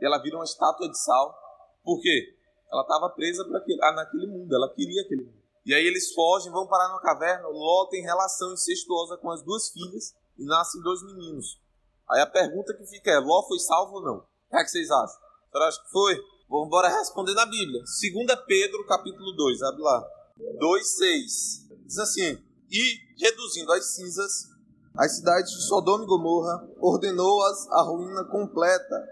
[0.00, 1.36] e ela vira uma estátua de sal.
[1.82, 2.36] Por quê?
[2.70, 5.47] Ela estava presa ah, naquele mundo, ela queria aquele mundo.
[5.68, 7.46] E aí eles fogem, vão parar numa caverna.
[7.46, 11.60] Ló tem relação incestuosa com as duas filhas e nascem dois meninos.
[12.08, 14.16] Aí a pergunta que fica é: Ló foi salvo ou não?
[14.16, 15.20] O que, é que vocês acham?
[15.52, 16.18] Você acha que foi?
[16.48, 17.82] Vamos embora responder na Bíblia.
[17.82, 20.08] 2 Pedro, capítulo 2, abre lá.
[20.58, 21.84] 2,6.
[21.84, 24.48] Diz assim: E, reduzindo as cinzas,
[24.96, 29.06] as cidades de Sodoma e Gomorra, ordenou-as a ruína completa,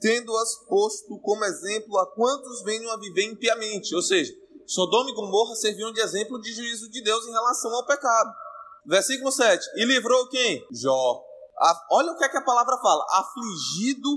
[0.00, 3.94] tendo-as posto como exemplo a quantos venham a viver impiamente.
[3.94, 4.41] Ou seja,
[4.72, 8.32] Sodoma e Gomorra serviam de exemplo de juízo de Deus em relação ao pecado.
[8.86, 9.62] Versículo 7.
[9.76, 10.66] E livrou quem?
[10.72, 11.22] Jó.
[11.90, 13.04] olha o que, é que a palavra fala.
[13.10, 14.08] Afligido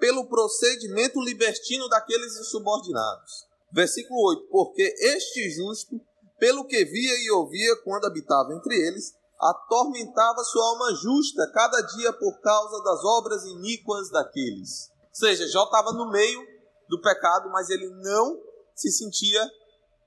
[0.00, 3.46] pelo procedimento libertino daqueles insubordinados.
[3.72, 4.48] Versículo 8.
[4.50, 6.00] Porque este justo,
[6.40, 12.12] pelo que via e ouvia quando habitava entre eles, atormentava sua alma justa cada dia
[12.14, 14.90] por causa das obras iníquas daqueles.
[14.90, 16.44] Ou seja, Jó estava no meio
[16.88, 18.36] do pecado, mas ele não
[18.74, 19.48] se sentia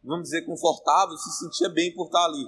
[0.04, 2.46] vamos dizer, confortável, se sentia bem por estar ali.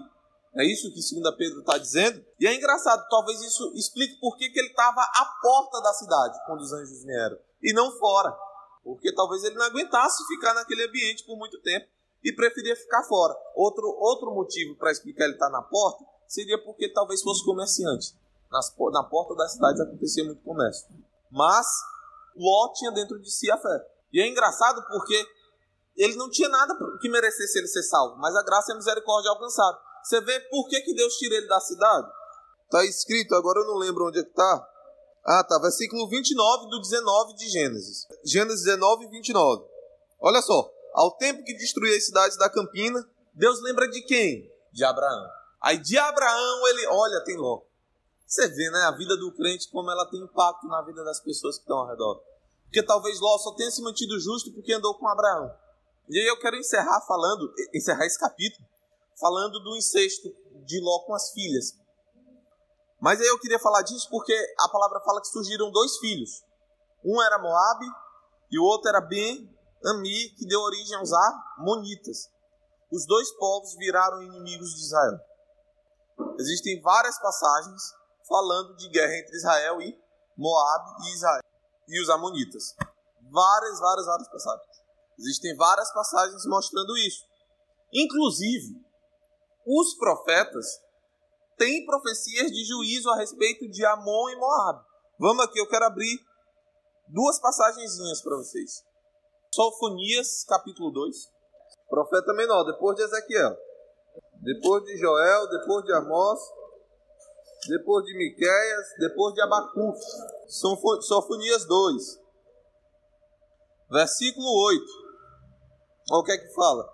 [0.58, 2.24] É isso que 2 Pedro está dizendo?
[2.40, 6.40] E é engraçado, talvez isso explique por que, que ele estava à porta da cidade
[6.46, 8.36] quando os anjos vieram, e não fora.
[8.84, 11.88] Porque talvez ele não aguentasse ficar naquele ambiente por muito tempo
[12.24, 13.36] e preferia ficar fora.
[13.56, 18.16] Outro, outro motivo para explicar ele estar tá na porta seria porque talvez fosse comerciante.
[18.52, 20.88] Nas, na porta das cidades acontecia muito comércio.
[21.32, 21.66] Mas
[22.36, 23.88] Ló tinha dentro de si a fé.
[24.14, 25.28] E é engraçado porque
[25.96, 29.32] ele não tinha nada que merecesse ele ser salvo, mas a graça e a misericórdia
[29.32, 29.78] alcançaram.
[30.04, 32.08] Você vê por que, que Deus tira ele da cidade?
[32.66, 34.68] Está escrito, agora eu não lembro onde é que está.
[35.26, 38.08] Ah, tá, versículo 29 do 19 de Gênesis.
[38.24, 39.66] Gênesis 19, 29.
[40.20, 43.04] Olha só, ao tempo que destruía as cidades da campina,
[43.34, 44.52] Deus lembra de quem?
[44.72, 45.28] De Abraão.
[45.62, 47.62] Aí de Abraão ele, olha, tem Ló.
[48.28, 51.56] Você vê, né, a vida do crente, como ela tem impacto na vida das pessoas
[51.56, 52.22] que estão ao redor.
[52.66, 55.52] Porque talvez Ló só tenha se mantido justo porque andou com Abraão.
[56.08, 58.68] E aí eu quero encerrar falando, encerrar esse capítulo,
[59.20, 60.30] falando do incesto
[60.66, 61.74] de Ló com as filhas.
[63.02, 66.44] Mas aí eu queria falar disso porque a palavra fala que surgiram dois filhos.
[67.04, 67.86] Um era Moabe
[68.52, 72.30] e o outro era Ben-Ami, que deu origem aos Amonitas.
[72.92, 75.20] Os dois povos viraram inimigos de Israel.
[76.40, 77.82] existem várias passagens
[78.28, 80.00] falando de guerra entre Israel e
[80.38, 81.44] Moab e Israel
[81.88, 82.76] e os amonitas.
[83.32, 84.75] Várias, várias, várias passagens.
[85.18, 87.24] Existem várias passagens mostrando isso.
[87.94, 88.76] Inclusive,
[89.66, 90.66] os profetas
[91.58, 94.84] têm profecias de juízo a respeito de Amon e Moab.
[95.20, 96.20] Vamos aqui, eu quero abrir
[97.08, 98.84] duas passagenzinhas para vocês.
[99.54, 101.16] Sofonias, capítulo 2.
[101.90, 103.56] Profeta menor, depois de Ezequiel.
[104.42, 106.40] Depois de Joel, depois de Amós,
[107.70, 110.00] depois de Miqueias, depois de Abacuque.
[110.48, 112.20] Sofonias 2.
[113.90, 115.05] Versículo 8.
[116.12, 116.88] Olha o que é que fala.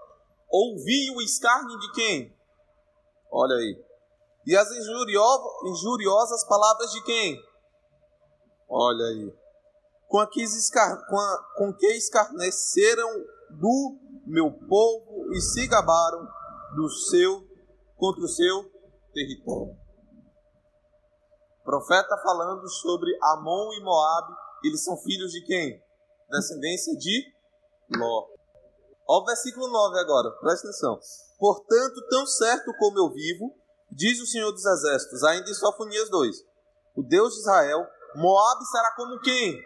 [0.50, 2.38] Ouvi o escárnio de quem?
[3.32, 3.84] Olha aí.
[4.46, 7.40] E as injuriosas palavras de quem?
[8.68, 9.34] Olha aí.
[10.08, 13.10] Com, a que, escar, com, a, com que escarneceram
[13.52, 16.28] do meu povo e se gabaram
[16.76, 17.48] do seu
[17.98, 18.64] contra o seu
[19.14, 19.78] território.
[21.64, 25.82] Profeta falando sobre Amon e Moabe, eles são filhos de quem?
[26.30, 27.26] Descendência de
[27.98, 28.31] Ló.
[29.08, 31.00] Olha o versículo 9 agora, presta atenção.
[31.38, 33.54] Portanto, tão certo como eu vivo,
[33.92, 36.36] diz o Senhor dos Exércitos, ainda em Sofonias 2,
[36.96, 37.86] o Deus de Israel,
[38.16, 39.60] Moabe será como quem?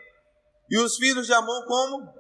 [0.69, 2.13] E os filhos de Amon como?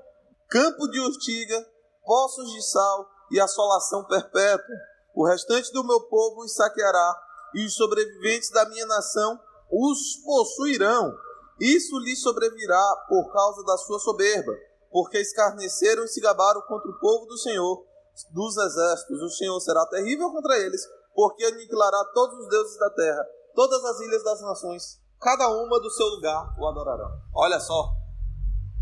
[0.49, 1.65] Campo de urtiga,
[2.03, 4.75] poços de sal e assolação perpétua.
[5.15, 7.21] O restante do meu povo os saqueará,
[7.53, 9.39] e os sobreviventes da minha nação
[9.71, 11.15] os possuirão.
[11.59, 14.53] Isso lhes sobrevirá por causa da sua soberba,
[14.95, 17.85] porque escarneceram e se gabaram contra o povo do Senhor
[18.31, 19.21] dos exércitos.
[19.21, 23.99] O Senhor será terrível contra eles, porque aniquilará todos os deuses da terra, todas as
[23.99, 27.11] ilhas das nações, cada uma do seu lugar o adorarão.
[27.33, 27.91] Olha só.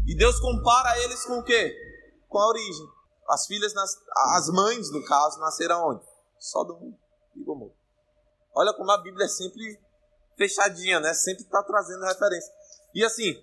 [0.06, 1.76] E Deus compara eles com o quê?
[2.30, 2.88] Com a origem.
[3.28, 3.90] As filhas, nas,
[4.36, 6.06] as mães, no caso, nasceram onde?
[6.38, 6.96] Sodoma
[7.36, 7.74] e Gomorra.
[8.54, 9.82] Olha como a Bíblia é sempre
[10.38, 11.12] fechadinha, né?
[11.16, 12.54] Sempre está trazendo referência.
[12.94, 13.34] E assim,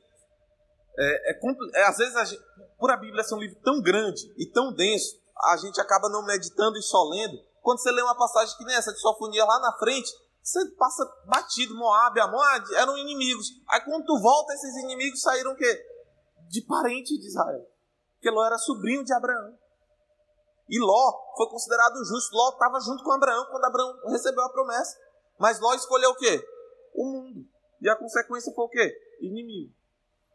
[0.98, 1.40] é, é,
[1.74, 2.42] é às vezes, a gente,
[2.78, 6.24] por a Bíblia ser um livro tão grande e tão denso, a gente acaba não
[6.24, 7.38] meditando e só lendo.
[7.62, 10.10] Quando você lê uma passagem que nem essa de Sofonia lá na frente,
[10.42, 12.38] você passa batido, Moab, Amon,
[12.76, 13.48] eram inimigos.
[13.68, 15.86] Aí quando tu volta, esses inimigos saíram o quê?
[16.48, 17.66] De parente de Israel.
[18.14, 19.56] Porque Ló era sobrinho de Abraão.
[20.68, 22.34] E Ló foi considerado justo.
[22.34, 24.96] Ló estava junto com Abraão quando Abraão recebeu a promessa.
[25.38, 26.42] Mas Ló escolheu o quê?
[26.94, 27.46] O mundo.
[27.80, 28.94] E a consequência foi o quê?
[29.20, 29.74] Inimigo.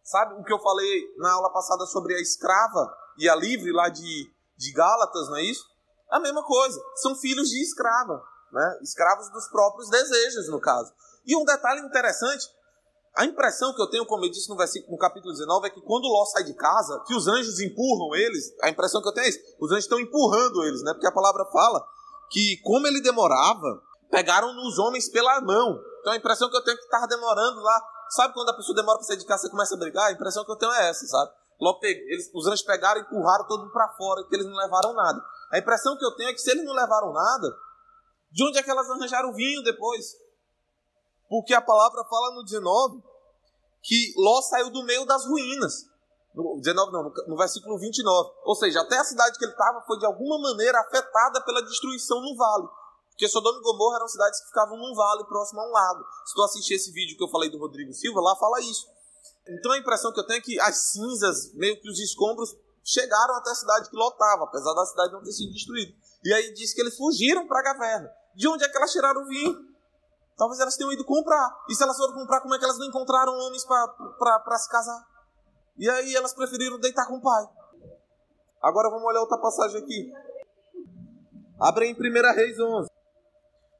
[0.06, 3.90] Sabe o que eu falei na aula passada sobre a escrava e a livre lá
[3.90, 5.66] de, de Gálatas, não é isso?
[6.12, 6.80] A mesma coisa.
[6.98, 8.22] São filhos de escrava.
[8.52, 8.80] Né?
[8.84, 10.94] Escravos dos próprios desejos, no caso.
[11.26, 12.46] E um detalhe interessante,
[13.18, 15.82] a impressão que eu tenho, como eu disse no, versículo, no capítulo 19, é que
[15.82, 19.26] quando Ló sai de casa, que os anjos empurram eles, a impressão que eu tenho
[19.26, 20.94] é isso, os anjos estão empurrando eles, né?
[20.94, 21.84] Porque a palavra fala
[22.30, 25.80] que como ele demorava, pegaram nos homens pela mão.
[26.02, 27.82] Então a impressão que eu tenho é que estava demorando lá.
[28.10, 30.08] Sabe quando a pessoa demora para sair de casa, você começa a brigar?
[30.08, 31.32] A impressão que eu tenho é essa, sabe?
[31.60, 34.94] Logo, eles, os anjos pegaram e empurraram todo mundo para fora, que eles não levaram
[34.94, 35.22] nada.
[35.52, 37.48] A impressão que eu tenho é que se eles não levaram nada,
[38.32, 40.06] de onde é que elas arranjaram vinho depois?
[41.30, 43.02] Porque a palavra fala no 19
[43.82, 45.86] que Ló saiu do meio das ruínas.
[46.34, 48.30] No 19 não, no versículo 29.
[48.44, 52.20] Ou seja, até a cidade que ele estava foi de alguma maneira afetada pela destruição
[52.20, 52.68] no vale.
[53.16, 56.04] Porque Sodoma e Gomorra eram cidades que ficavam num vale próximo a um lago.
[56.26, 58.86] Se tu assistir esse vídeo que eu falei do Rodrigo Silva, lá fala isso.
[59.48, 63.36] Então a impressão que eu tenho é que as cinzas, meio que os escombros, chegaram
[63.36, 65.96] até a cidade que lotava, apesar da cidade não ter sido destruída.
[66.26, 68.12] E aí diz que eles fugiram para a caverna.
[68.36, 69.56] De onde é que elas tiraram o vinho?
[70.36, 71.64] Talvez elas tenham ido comprar.
[71.70, 75.08] E se elas foram comprar, como é que elas não encontraram homens para se casar?
[75.78, 77.48] E aí elas preferiram deitar com o pai.
[78.62, 80.12] Agora vamos olhar outra passagem aqui.
[81.62, 82.95] Abre em 1 Reis 11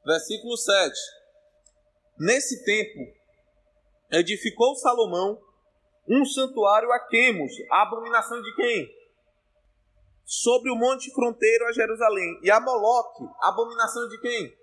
[0.06, 0.94] versículo 7.
[2.20, 3.12] Nesse tempo,
[4.12, 5.42] edificou Salomão
[6.08, 8.88] um santuário a Quemos, a abominação de quem?
[10.24, 12.40] Sobre o monte fronteiro a Jerusalém.
[12.44, 14.56] E a Moloque, a abominação de quem?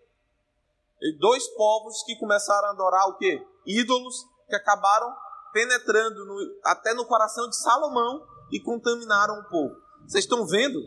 [1.03, 3.45] E dois povos que começaram a adorar o quê?
[3.67, 5.13] Ídolos que acabaram
[5.53, 9.75] penetrando no, até no coração de Salomão e contaminaram o povo.
[10.07, 10.81] Vocês estão vendo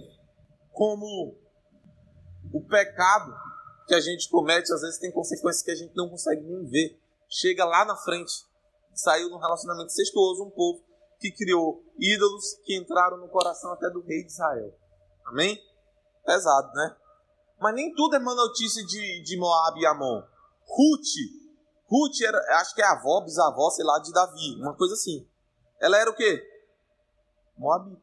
[0.72, 1.38] como
[2.54, 3.34] o pecado
[3.88, 7.00] que a gente comete, às vezes tem consequências que a gente não consegue nem ver.
[7.30, 8.46] Chega lá na frente.
[8.94, 10.84] Saiu num relacionamento incestuoso um povo
[11.20, 14.74] que criou ídolos que entraram no coração até do rei de Israel.
[15.26, 15.62] Amém?
[16.26, 16.96] Pesado, né?
[17.60, 20.22] Mas nem tudo é uma notícia de, de Moab e Amon.
[20.68, 21.46] Ruth,
[21.88, 25.28] Ruth era, acho que é avó, bisavó, sei lá, de Davi, uma coisa assim.
[25.80, 26.44] Ela era o quê?
[27.58, 27.96] Moab.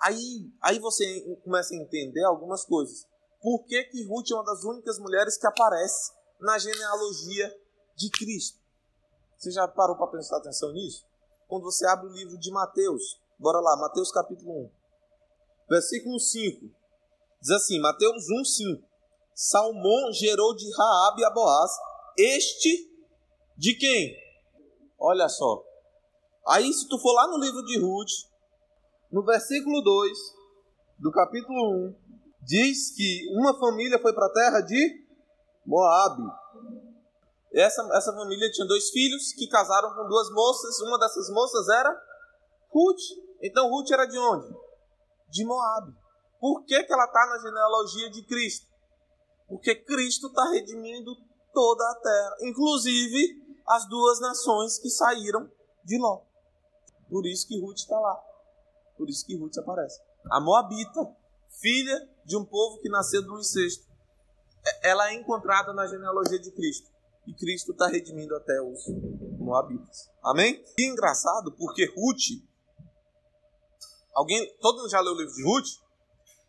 [0.00, 3.06] Aí, aí você começa a entender algumas coisas.
[3.46, 7.56] Por que, que Ruth é uma das únicas mulheres que aparece na genealogia
[7.94, 8.58] de Cristo.
[9.38, 11.06] Você já parou para prestar atenção nisso?
[11.46, 14.70] Quando você abre o livro de Mateus, bora lá, Mateus capítulo 1,
[15.70, 16.74] versículo 5.
[17.40, 18.82] Diz assim, Mateus 1, 5.
[19.32, 21.70] Salmão gerou de Raabe a Boaz,
[22.18, 22.90] este
[23.56, 24.16] de quem?
[24.98, 25.62] Olha só.
[26.48, 28.10] Aí se tu for lá no livro de Ruth,
[29.12, 30.18] no versículo 2
[30.98, 32.05] do capítulo 1,
[32.46, 35.04] diz que uma família foi para a terra de
[35.66, 36.22] Moabe.
[37.52, 40.80] Essa, essa família tinha dois filhos que casaram com duas moças.
[40.80, 41.90] Uma dessas moças era
[42.70, 43.00] Ruth.
[43.42, 44.54] Então Ruth era de onde?
[45.28, 45.92] De Moabe.
[46.40, 48.66] Por que, que ela está na genealogia de Cristo?
[49.48, 51.16] Porque Cristo está redimindo
[51.52, 55.50] toda a terra, inclusive as duas nações que saíram
[55.84, 56.20] de Ló.
[57.08, 58.20] Por isso que Ruth está lá.
[58.96, 60.00] Por isso que Ruth aparece.
[60.30, 61.16] A Moabita,
[61.60, 63.86] filha de um povo que nasceu do incesto,
[64.66, 66.90] é, ela é encontrada na genealogia de Cristo.
[67.26, 68.84] E Cristo está redimindo até os
[69.38, 70.10] Moabitas.
[70.22, 70.62] Amém?
[70.78, 72.42] E engraçado, porque Ruth.
[74.14, 74.56] Alguém.
[74.60, 75.66] Todo mundo já leu o livro de Ruth?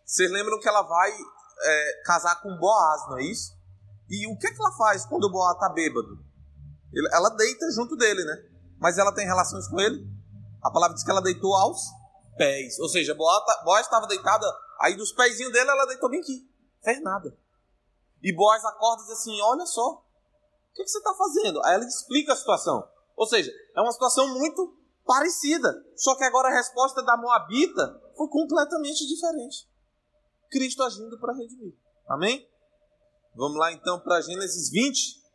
[0.05, 3.55] Vocês lembram que ela vai é, casar com Boaz, não é isso?
[4.09, 6.25] E o que, é que ela faz quando o Boaz está bêbado?
[7.11, 8.35] Ela deita junto dele, né?
[8.79, 10.07] Mas ela tem relações com ele?
[10.63, 11.81] A palavra diz que ela deitou aos
[12.37, 12.79] pés.
[12.79, 14.45] Ou seja, Boaz tá, estava deitada,
[14.81, 16.49] aí dos pezinhos dele ela deitou bem aqui.
[16.83, 17.37] Fez nada.
[18.21, 21.63] E Boaz acorda e diz assim: Olha só, o que, que você está fazendo?
[21.63, 22.87] Aí ela explica a situação.
[23.15, 25.73] Ou seja, é uma situação muito parecida.
[25.95, 29.67] Só que agora a resposta da Moabita foi completamente diferente.
[30.49, 31.75] Cristo agindo para redimir.
[32.07, 32.47] Amém?
[33.35, 35.27] Vamos lá então para Gênesis 20.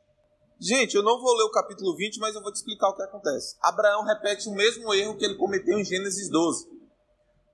[0.61, 3.03] Gente, eu não vou ler o capítulo 20, mas eu vou te explicar o que
[3.03, 3.57] acontece.
[3.61, 6.69] Abraão repete o mesmo erro que ele cometeu em Gênesis 12.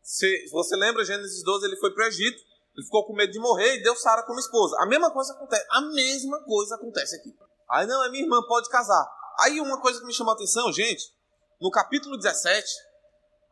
[0.09, 2.43] Se você lembra, Gênesis 12, ele foi para o Egito,
[2.75, 4.75] ele ficou com medo de morrer e deu Sara como esposa.
[4.81, 7.37] A mesma coisa acontece, a mesma coisa acontece aqui.
[7.71, 9.07] Aí não, é minha irmã, pode casar.
[9.41, 11.15] Aí uma coisa que me chamou a atenção, gente,
[11.61, 12.67] no capítulo 17,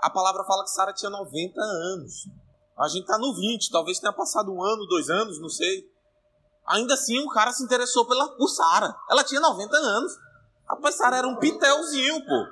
[0.00, 2.26] a palavra fala que Sara tinha 90 anos.
[2.78, 5.84] A gente está no 20, talvez tenha passado um ano, dois anos, não sei.
[6.68, 8.96] Ainda assim, o cara se interessou pela, por Sara.
[9.10, 10.12] Ela tinha 90 anos.
[10.66, 12.46] Rapaz, Sara era um pitelzinho, pô.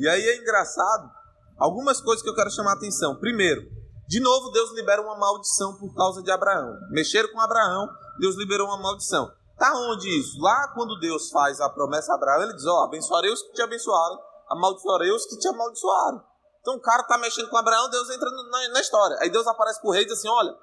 [0.00, 1.16] E aí é engraçado
[1.58, 3.16] Algumas coisas que eu quero chamar a atenção.
[3.16, 3.62] Primeiro,
[4.08, 6.78] de novo, Deus libera uma maldição por causa de Abraão.
[6.90, 7.88] Mexeram com Abraão,
[8.20, 9.30] Deus liberou uma maldição.
[9.58, 10.40] Tá onde isso?
[10.40, 13.52] Lá quando Deus faz a promessa a Abraão, ele diz: Ó, oh, abençoarei os que
[13.52, 16.22] te abençoaram, amaldiçoarei os que te amaldiçoaram.
[16.60, 19.16] Então o cara tá mexendo com Abraão, Deus entra na, na história.
[19.20, 20.54] Aí Deus aparece pro rei e diz assim: Olha,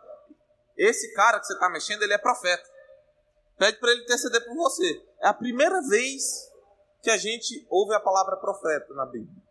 [0.78, 2.64] esse cara que você tá mexendo, ele é profeta.
[3.58, 5.02] Pede para ele interceder por você.
[5.22, 6.24] É a primeira vez
[7.02, 9.43] que a gente ouve a palavra profeta na Bíblia.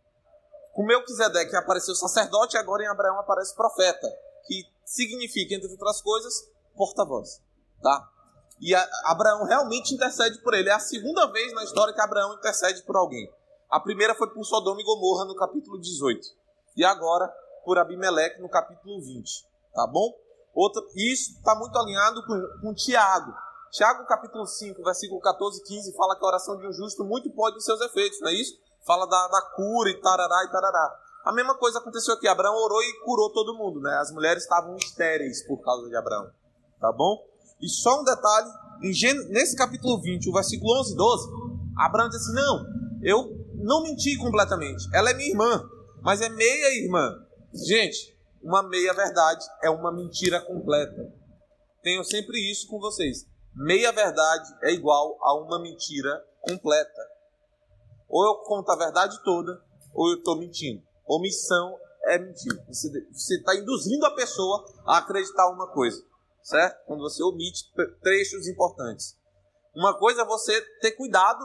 [0.73, 4.09] Com Melquisedeque apareceu sacerdote agora em Abraão aparece profeta,
[4.47, 7.43] que significa, entre outras coisas, porta-voz.
[7.83, 8.09] Tá?
[8.61, 10.71] E a, Abraão realmente intercede por ele.
[10.71, 13.31] É a segunda vez na história que Abraão intercede por alguém.
[13.69, 16.21] A primeira foi por Sodoma e Gomorra no capítulo 18.
[16.77, 17.29] E agora
[17.65, 19.47] por Abimeleque no capítulo 20.
[19.75, 20.13] Tá bom?
[20.55, 23.33] Outra, isso está muito alinhado com, com Tiago.
[23.73, 27.31] Tiago, capítulo 5, versículo 14 e 15, fala que a oração de um justo muito
[27.31, 28.63] pode ter seus efeitos, não é isso?
[28.87, 30.99] fala da, da cura e tarará e tarará.
[31.25, 32.27] A mesma coisa aconteceu aqui.
[32.27, 33.97] Abraão orou e curou todo mundo, né?
[33.99, 36.31] As mulheres estavam estéreis por causa de Abraão.
[36.81, 37.25] Tá bom?
[37.61, 38.51] E só um detalhe:
[39.31, 41.31] nesse capítulo 20, o versículo 11 e 12,
[41.79, 42.67] Abraão diz assim: Não,
[43.03, 44.89] eu não menti completamente.
[44.93, 45.65] Ela é minha irmã,
[46.03, 47.15] mas é meia irmã.
[47.55, 51.09] Gente, uma meia verdade é uma mentira completa.
[51.83, 53.27] Tenho sempre isso com vocês.
[53.55, 57.01] Meia verdade é igual a uma mentira completa.
[58.09, 59.63] Ou eu conto a verdade toda,
[59.95, 60.83] ou eu estou mentindo.
[61.07, 62.53] Omissão é mentir.
[62.67, 66.03] Você está induzindo a pessoa a acreditar uma coisa,
[66.43, 66.85] certo?
[66.87, 69.17] Quando você omite trechos importantes.
[69.75, 71.45] Uma coisa é você ter cuidado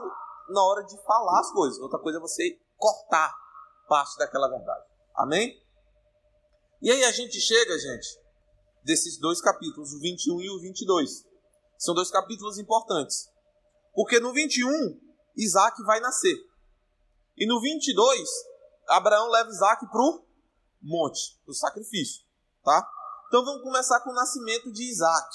[0.50, 3.34] na hora de falar as coisas, outra coisa é você cortar
[3.88, 4.86] parte daquela verdade.
[5.16, 5.62] Amém?
[6.82, 8.20] E aí a gente chega, gente,
[8.84, 11.27] desses dois capítulos, o 21 e o 22.
[11.78, 13.30] São dois capítulos importantes.
[13.94, 15.00] Porque no 21,
[15.36, 16.36] Isaac vai nascer.
[17.38, 18.30] E no 22,
[18.90, 20.26] Abraão leva Isaac para o
[20.82, 22.24] monte, para o sacrifício.
[22.64, 22.88] Tá?
[23.28, 25.30] Então vamos começar com o nascimento de Isaac.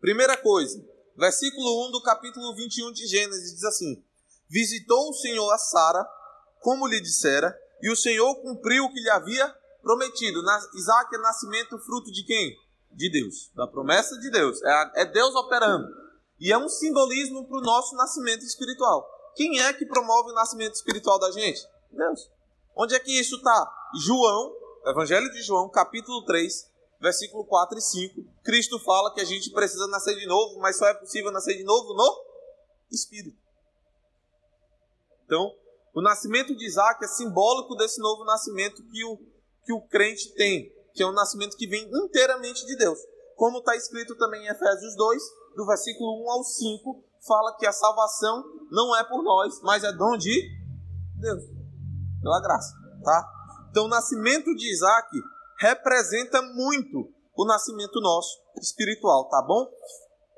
[0.00, 0.84] Primeira coisa,
[1.16, 4.04] versículo 1 do capítulo 21 de Gênesis diz assim:
[4.48, 6.06] Visitou o Senhor a Sara,
[6.60, 9.48] como lhe dissera, e o Senhor cumpriu o que lhe havia
[9.82, 10.42] prometido.
[10.74, 12.56] Isaac é nascimento fruto de quem?
[12.94, 14.62] De Deus, da promessa de Deus.
[14.62, 15.88] É, é Deus operando.
[16.38, 19.08] E é um simbolismo para o nosso nascimento espiritual.
[19.34, 21.60] Quem é que promove o nascimento espiritual da gente?
[21.90, 22.30] Deus.
[22.76, 23.72] Onde é que isso está?
[24.00, 24.52] João,
[24.86, 26.70] Evangelho de João, capítulo 3,
[27.00, 30.86] versículo 4 e 5, Cristo fala que a gente precisa nascer de novo, mas só
[30.86, 32.24] é possível nascer de novo no
[32.90, 33.36] Espírito.
[35.24, 35.54] Então,
[35.94, 39.16] o nascimento de Isaac é simbólico desse novo nascimento que o,
[39.64, 42.98] que o crente tem, que é um nascimento que vem inteiramente de Deus.
[43.36, 45.22] Como está escrito também em Efésios 2,
[45.56, 49.92] do versículo 1 ao 5, fala que a salvação não é por nós, mas é
[49.92, 50.40] dom de
[51.16, 51.42] Deus,
[52.22, 53.28] pela graça, tá?
[53.70, 55.08] Então, o nascimento de Isaac
[55.58, 59.66] representa muito o nascimento nosso espiritual, tá bom?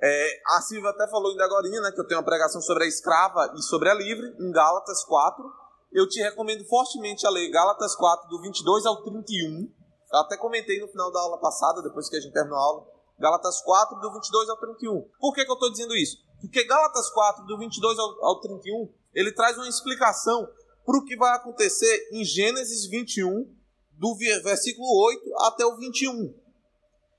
[0.02, 2.86] É, a Silvia até falou ainda agora, né, que eu tenho uma pregação sobre a
[2.86, 5.44] escrava e sobre a livre, em Gálatas 4.
[5.92, 9.70] Eu te recomendo fortemente a ler Gálatas 4, do 22 ao 31.
[10.12, 12.86] Até comentei no final da aula passada, depois que a gente terminou a aula.
[13.18, 15.08] Gálatas 4, do 22 ao 31.
[15.18, 16.18] Por que, que eu estou dizendo isso?
[16.40, 20.46] Porque Gálatas 4, do 22 ao, ao 31, ele traz uma explicação
[20.84, 23.52] para o que vai acontecer em Gênesis 21,
[23.92, 26.34] do versículo 8 até o 21.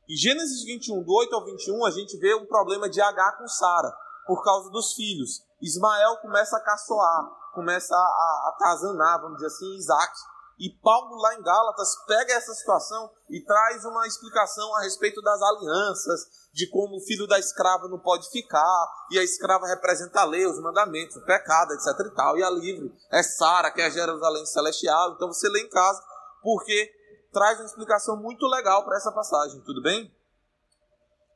[0.09, 3.47] Em Gênesis 21, do 8 ao 21, a gente vê um problema de H com
[3.47, 3.91] Sara,
[4.25, 5.43] por causa dos filhos.
[5.61, 10.13] Ismael começa a caçoar, começa a, atazanar, vamos dizer assim, Isaac.
[10.59, 15.39] E Paulo, lá em Gálatas, pega essa situação e traz uma explicação a respeito das
[15.39, 20.25] alianças, de como o filho da escrava não pode ficar, e a escrava representa a
[20.25, 23.85] lei, os mandamentos, o pecado, etc e tal, e a livre é Sara, que é
[23.85, 25.13] a Jerusalém celestial.
[25.13, 26.03] Então você lê em casa,
[26.41, 26.91] porque
[27.31, 30.11] traz uma explicação muito legal para essa passagem, tudo bem?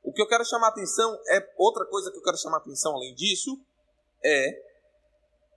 [0.03, 2.61] O que eu quero chamar a atenção é outra coisa que eu quero chamar a
[2.61, 3.55] atenção além disso
[4.23, 4.71] é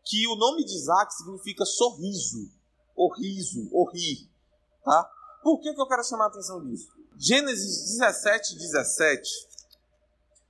[0.05, 2.53] que o nome de Isaac significa sorriso,
[2.95, 4.29] ou riso, ou rir,
[4.85, 5.11] tá?
[5.43, 6.89] Por que, que eu quero chamar a atenção disso?
[7.17, 9.31] Gênesis 17, 17,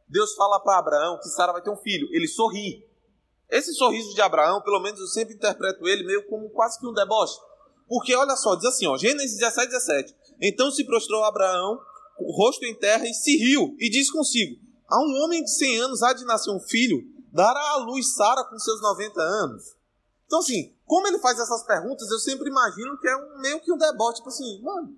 [0.08, 2.86] Deus fala para Abraão que Sara vai ter um filho, ele sorri.
[3.50, 6.92] Esse sorriso de Abraão, pelo menos eu sempre interpreto ele meio como quase que um
[6.92, 7.38] deboche.
[7.88, 10.16] Porque olha só, diz assim, ó, Gênesis 17, 17.
[10.40, 11.80] Então se prostrou Abraão,
[12.18, 15.80] o rosto em terra, e se riu, e disse consigo: A um homem de 100
[15.80, 19.76] anos há de nascer um filho, dará à luz Sara com seus 90 anos.
[20.26, 23.72] Então, assim, como ele faz essas perguntas, eu sempre imagino que é um, meio que
[23.72, 24.96] um debote, tipo assim, mano,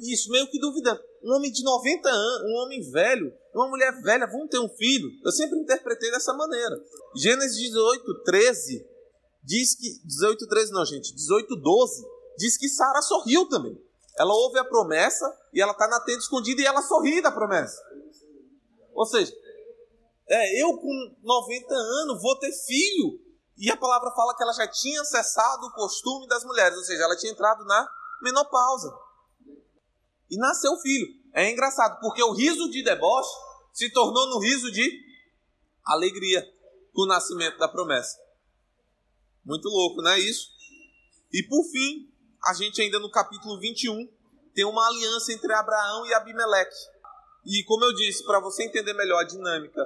[0.00, 1.00] isso meio que duvidando.
[1.22, 5.08] Um homem de 90 anos, um homem velho, uma mulher velha vão ter um filho.
[5.24, 6.76] Eu sempre interpretei dessa maneira.
[7.16, 8.86] Gênesis 18, 13
[9.44, 12.06] diz que 18, 13 não, gente, 18, 12
[12.38, 13.76] diz que Sara sorriu também.
[14.18, 17.80] Ela ouve a promessa e ela está na tenda escondida e ela sorri da promessa.
[18.94, 19.32] Ou seja,
[20.28, 23.20] é, eu com 90 anos vou ter filho.
[23.56, 27.04] E a palavra fala que ela já tinha cessado o costume das mulheres, ou seja,
[27.04, 27.88] ela tinha entrado na
[28.22, 28.92] menopausa.
[30.30, 31.06] E nasceu o filho.
[31.34, 33.30] É engraçado, porque o riso de deboche
[33.72, 35.00] se tornou no riso de
[35.84, 36.42] alegria
[36.92, 38.18] com o nascimento da promessa.
[39.44, 40.48] Muito louco, não é isso?
[41.32, 42.12] E por fim,
[42.44, 44.08] a gente ainda no capítulo 21
[44.54, 46.76] tem uma aliança entre Abraão e Abimeleque.
[47.44, 49.82] E como eu disse, para você entender melhor a dinâmica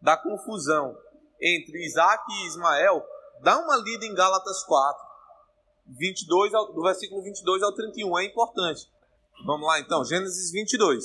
[0.00, 0.96] da confusão
[1.40, 3.04] entre Isaac e Ismael,
[3.42, 5.06] dá uma lida em Gálatas 4,
[5.86, 8.88] 22 ao, do versículo 22 ao 31, é importante.
[9.44, 11.04] Vamos lá então, Gênesis 22.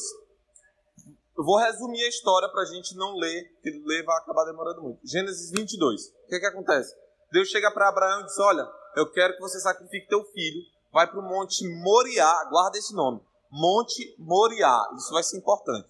[1.38, 4.82] Eu vou resumir a história para a gente não ler, porque ler vai acabar demorando
[4.82, 5.00] muito.
[5.06, 6.08] Gênesis 22.
[6.08, 6.96] O que, que acontece?
[7.32, 8.66] Deus chega para Abraão e diz: Olha,
[8.96, 10.62] eu quero que você sacrifique teu filho.
[10.94, 13.22] Vai para o Monte Moriá, guarda esse nome.
[13.52, 14.82] Monte Moriá.
[14.96, 15.90] Isso vai ser importante.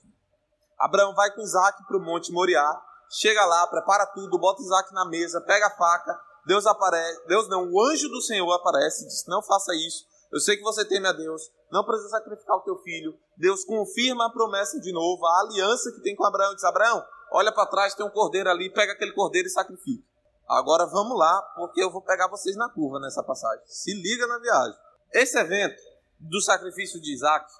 [0.79, 2.67] Abraão vai com Isaac para o Monte Moriá.
[3.09, 6.19] Chega lá, prepara tudo, bota Isaac na mesa, pega a faca.
[6.45, 7.25] Deus aparece.
[7.27, 10.05] Deus não, o anjo do Senhor aparece e diz: Não faça isso.
[10.31, 11.41] Eu sei que você teme a Deus.
[11.71, 13.17] Não precisa sacrificar o teu filho.
[13.37, 16.53] Deus confirma a promessa de novo, a aliança que tem com Abraão.
[16.53, 20.03] Diz: Abraão, olha para trás, tem um cordeiro ali, pega aquele cordeiro e sacrifica.
[20.47, 23.63] Agora vamos lá, porque eu vou pegar vocês na curva nessa passagem.
[23.65, 24.77] Se liga na viagem.
[25.11, 25.81] Esse evento
[26.19, 27.51] do sacrifício de Isaac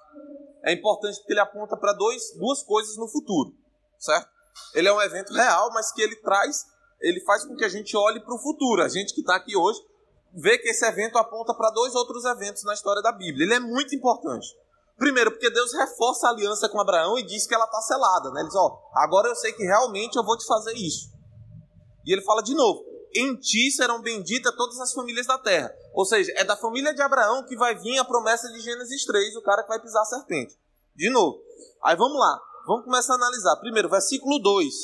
[0.64, 3.54] é importante porque ele aponta para duas coisas no futuro,
[3.98, 4.28] certo?
[4.74, 6.64] Ele é um evento real, mas que ele traz,
[7.00, 8.82] ele faz com que a gente olhe para o futuro.
[8.82, 9.80] A gente que está aqui hoje
[10.34, 13.44] vê que esse evento aponta para dois outros eventos na história da Bíblia.
[13.44, 14.46] Ele é muito importante.
[14.98, 18.30] Primeiro, porque Deus reforça a aliança com Abraão e diz que ela está selada.
[18.30, 18.40] Né?
[18.40, 21.10] Ele diz: Ó, agora eu sei que realmente eu vou te fazer isso.
[22.04, 22.82] E ele fala de novo:
[23.14, 25.70] em ti serão benditas todas as famílias da terra.
[25.92, 29.36] Ou seja, é da família de Abraão que vai vir a promessa de Gênesis 3,
[29.36, 30.54] o cara que vai pisar a serpente.
[30.94, 31.40] De novo.
[31.82, 32.40] Aí vamos lá.
[32.66, 33.56] Vamos começar a analisar.
[33.56, 34.74] Primeiro, versículo 2.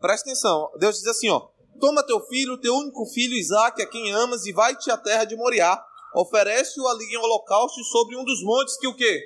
[0.00, 0.70] Presta atenção.
[0.78, 1.48] Deus diz assim, ó.
[1.80, 5.36] Toma teu filho, teu único filho, Isaque, a quem amas, e vai-te à terra de
[5.36, 5.82] Moriá.
[6.14, 9.22] Oferece-o ali em holocausto sobre um dos montes que o quê?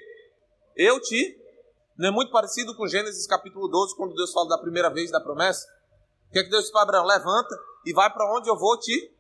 [0.77, 1.41] Eu te...
[1.97, 5.21] Não é muito parecido com Gênesis capítulo 12, quando Deus fala da primeira vez da
[5.21, 5.65] promessa?
[6.35, 7.07] que é que Deus disse para Abraão?
[7.07, 7.57] Levanta
[7.87, 9.15] e vai para onde eu vou te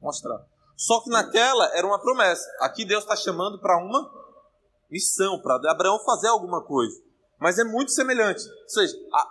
[0.00, 0.38] mostrar.
[0.76, 2.46] Só que naquela era uma promessa.
[2.60, 4.10] Aqui Deus está chamando para uma
[4.90, 6.94] missão, para Abraão fazer alguma coisa.
[7.42, 8.48] Mas é muito semelhante.
[8.48, 9.30] Ou seja, a,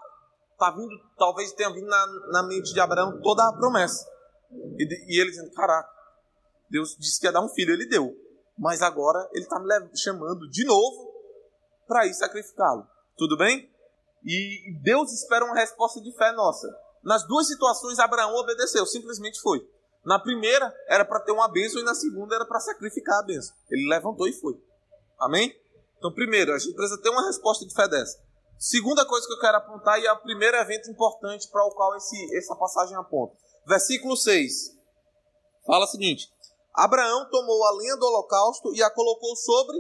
[0.59, 4.05] tá vindo, talvez tenha vindo na, na mente de Abraão toda a promessa.
[4.77, 5.89] E, e ele dizendo: Caraca,
[6.69, 8.13] Deus disse que ia dar um filho, ele deu.
[8.59, 11.09] Mas agora ele está me chamando de novo
[11.87, 12.85] para ir sacrificá-lo.
[13.17, 13.71] Tudo bem?
[14.25, 16.67] E Deus espera uma resposta de fé nossa.
[17.01, 19.65] Nas duas situações, Abraão obedeceu, simplesmente foi.
[20.05, 23.55] Na primeira, era para ter uma bênção, e na segunda, era para sacrificar a bênção.
[23.69, 24.61] Ele levantou e foi.
[25.17, 25.55] Amém?
[26.01, 28.19] Então, primeiro, a gente precisa ter uma resposta de fé dessa.
[28.57, 31.95] Segunda coisa que eu quero apontar, e é o primeiro evento importante para o qual
[31.95, 33.35] esse, essa passagem aponta.
[33.67, 34.75] Versículo 6.
[35.63, 36.27] Fala o seguinte:
[36.73, 39.77] Abraão tomou a lenha do holocausto e a colocou sobre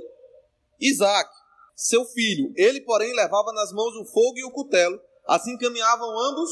[0.79, 1.27] Isaac,
[1.75, 2.53] seu filho.
[2.55, 5.01] Ele, porém, levava nas mãos o fogo e o cutelo.
[5.27, 6.51] Assim caminhavam ambos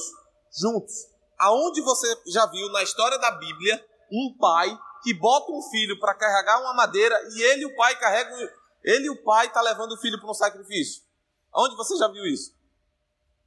[0.59, 0.95] juntos.
[1.37, 6.15] Aonde você já viu na história da Bíblia um pai que bota um filho para
[6.15, 8.49] carregar uma madeira e ele o pai carregam,
[8.89, 11.03] ele e o pai está levando o filho para um sacrifício?
[11.51, 12.55] Aonde você já viu isso?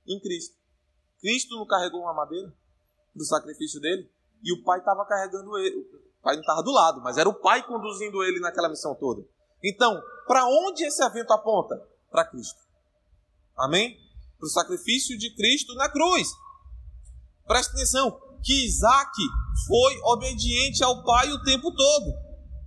[0.06, 0.56] Em Cristo.
[1.20, 2.52] Cristo não carregou uma madeira
[3.14, 4.10] do sacrifício dele
[4.42, 5.76] e o pai estava carregando ele.
[5.78, 9.24] O pai não estava do lado, mas era o pai conduzindo ele naquela missão toda.
[9.62, 11.76] Então, para onde esse evento aponta?
[12.10, 12.60] Para Cristo.
[13.56, 13.96] Amém?
[14.38, 16.28] Para o sacrifício de Cristo na cruz.
[17.46, 19.12] Presta atenção, que Isaac
[19.66, 22.06] foi obediente ao pai o tempo todo.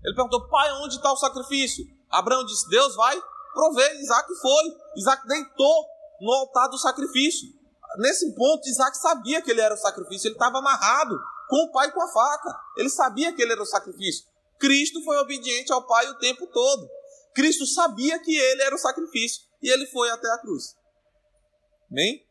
[0.04, 1.86] Ele perguntou, pai, onde está o sacrifício?
[2.20, 3.22] Abraão disse, Deus vai
[3.54, 4.00] prover.
[4.00, 4.64] Isaac foi.
[4.98, 5.86] Isaac deitou
[6.22, 7.50] no altar do sacrifício.
[7.98, 11.92] Nesse ponto, Isaac sabia que ele era o sacrifício, ele estava amarrado com o pai
[11.92, 12.60] com a faca.
[12.78, 14.26] Ele sabia que ele era o sacrifício.
[14.60, 16.90] Cristo foi obediente ao pai o tempo todo.
[17.34, 20.76] Cristo sabia que ele era o sacrifício e ele foi até a cruz.
[21.92, 22.26] Amém?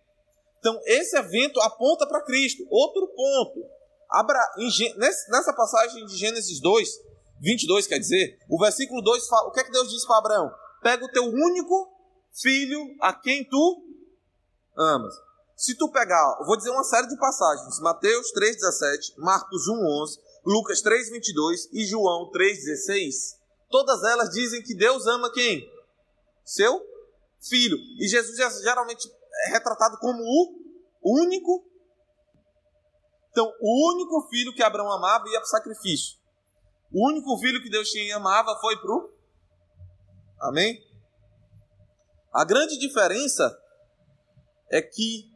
[0.58, 2.66] Então, esse evento aponta para Cristo.
[2.70, 3.60] Outro ponto.
[4.10, 4.40] Abra,
[5.28, 6.88] nessa passagem de Gênesis 2,
[7.40, 10.50] 22, quer dizer, o versículo 2 fala: o que é que Deus disse para Abraão?
[10.82, 11.92] Pega o teu único
[12.32, 13.84] filho a quem tu
[14.76, 15.14] amas.
[15.56, 20.82] Se tu pegar, eu vou dizer uma série de passagens: Mateus 3,17, Marcos 1,11, Lucas
[20.82, 23.38] 3,22 e João 3,16.
[23.70, 25.68] Todas elas dizem que Deus ama quem?
[26.44, 26.80] Seu
[27.48, 27.76] filho.
[27.98, 29.08] E Jesus é geralmente
[29.46, 31.64] é retratado como o único.
[33.30, 36.16] Então, o único filho que Abraão amava ia para sacrifício.
[36.94, 39.12] O único filho que Deus tinha e amava foi para o.
[40.40, 40.80] Amém?
[42.32, 43.60] A grande diferença
[44.70, 45.28] é que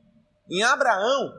[0.49, 1.33] em Abraão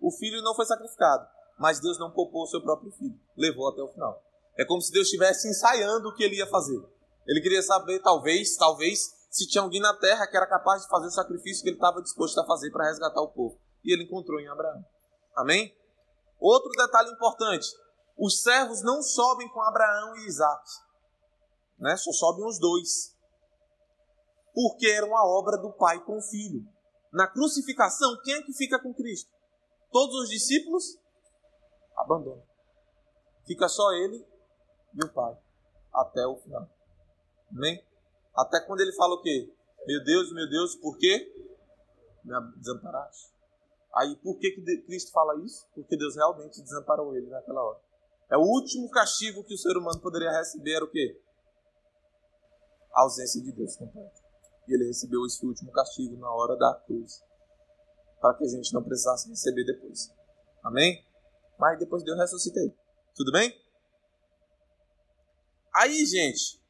[0.00, 1.26] o filho não foi sacrificado,
[1.58, 4.22] mas Deus não poupou o seu próprio filho, levou até o final.
[4.56, 6.80] É como se Deus estivesse ensaiando o que ele ia fazer.
[7.26, 11.08] Ele queria saber, talvez, talvez, se tinha alguém na terra que era capaz de fazer
[11.08, 13.58] o sacrifício que ele estava disposto a fazer para resgatar o povo.
[13.84, 14.84] E ele encontrou em Abraão.
[15.36, 15.74] Amém?
[16.38, 17.66] Outro detalhe importante:
[18.16, 20.70] os servos não sobem com Abraão e Isaac,
[21.78, 21.96] né?
[21.96, 23.14] só sobem os dois.
[24.52, 26.64] Porque era uma obra do pai com o filho.
[27.12, 29.30] Na crucificação, quem é que fica com Cristo?
[29.90, 30.98] Todos os discípulos
[31.96, 32.42] abandonam.
[33.46, 34.24] Fica só ele
[34.94, 35.36] e o pai
[35.92, 36.68] até o final.
[37.50, 37.84] Amém?
[38.36, 39.52] Até quando ele fala o quê?
[39.86, 41.32] Meu Deus, meu Deus, por quê?
[42.24, 43.32] Me desamparaste.
[43.94, 45.68] Aí por que, que Cristo fala isso?
[45.74, 47.80] Porque Deus realmente desamparou ele naquela hora.
[48.30, 51.20] É o último castigo que o ser humano poderia receber era o quê?
[52.94, 54.22] A ausência de Deus completa.
[54.66, 57.22] E ele recebeu esse último castigo na hora da cruz.
[58.20, 60.10] Para que a gente não precisasse receber depois.
[60.62, 61.04] Amém?
[61.58, 62.74] Mas depois Deus ressuscita ele.
[63.14, 63.54] Tudo bem?
[65.76, 66.60] Aí, gente,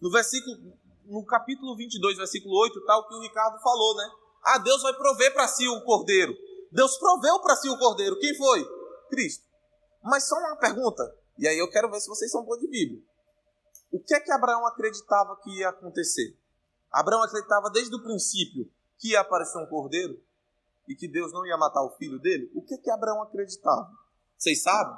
[0.00, 0.74] no versículo,
[1.06, 4.10] no capítulo 22, versículo 8, tal que o Ricardo falou, né?
[4.44, 6.36] Ah, Deus vai prover para si o cordeiro.
[6.72, 8.18] Deus proveu para si o cordeiro.
[8.18, 8.64] Quem foi?
[9.08, 9.49] Cristo.
[10.02, 11.02] Mas só uma pergunta,
[11.38, 13.02] e aí eu quero ver se vocês são bons de Bíblia.
[13.92, 16.38] O que é que Abraão acreditava que ia acontecer?
[16.92, 20.20] Abraão acreditava desde o princípio que ia aparecer um cordeiro
[20.88, 22.50] e que Deus não ia matar o filho dele?
[22.54, 23.90] O que é que Abraão acreditava?
[24.36, 24.96] Vocês sabem?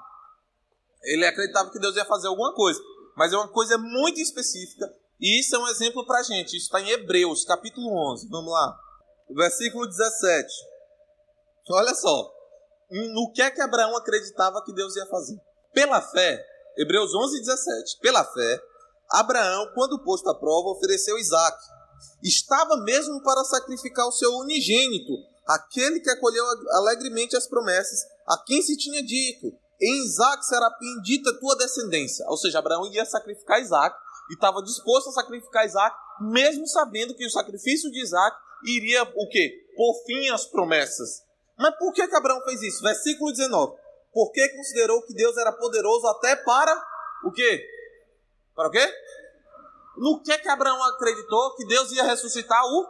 [1.03, 2.80] Ele acreditava que Deus ia fazer alguma coisa
[3.16, 4.92] mas é uma coisa muito específica.
[5.20, 6.57] E isso é um exemplo para a gente.
[6.57, 8.28] Isso está em Hebreus, capítulo 11.
[8.28, 8.78] Vamos lá.
[9.30, 10.48] Versículo 17.
[11.70, 12.32] Olha só.
[12.93, 15.36] No que é que Abraão acreditava que Deus ia fazer?
[15.72, 16.45] Pela fé,
[16.76, 17.99] Hebreus 11, 17.
[18.01, 18.61] Pela fé,
[19.11, 21.57] Abraão, quando posto à prova, ofereceu Isaac.
[22.22, 25.12] Estava mesmo para sacrificar o seu unigênito,
[25.47, 29.47] aquele que acolheu alegremente as promessas, a quem se tinha dito:
[29.80, 32.26] em Isaac será bendita tua descendência.
[32.28, 33.97] Ou seja, Abraão ia sacrificar Isaac
[34.30, 38.36] e estava disposto a sacrificar Isaac, mesmo sabendo que o sacrifício de Isaac
[38.66, 39.51] iria o quê?
[39.76, 41.22] Por fim às promessas.
[41.62, 42.82] Mas por que, que Abraão fez isso?
[42.82, 43.76] Versículo 19.
[44.12, 46.74] Porque considerou que Deus era poderoso até para
[47.24, 47.64] o quê?
[48.54, 48.92] Para o quê?
[49.96, 51.54] no que que Abraão acreditou?
[51.54, 52.86] Que Deus ia ressuscitar o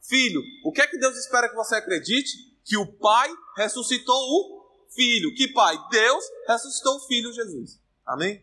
[0.00, 0.42] filho.
[0.64, 2.30] O que é que Deus espera que você acredite?
[2.64, 5.34] Que o pai ressuscitou o filho.
[5.34, 5.76] Que pai?
[5.90, 7.78] Deus ressuscitou o filho Jesus.
[8.06, 8.42] Amém?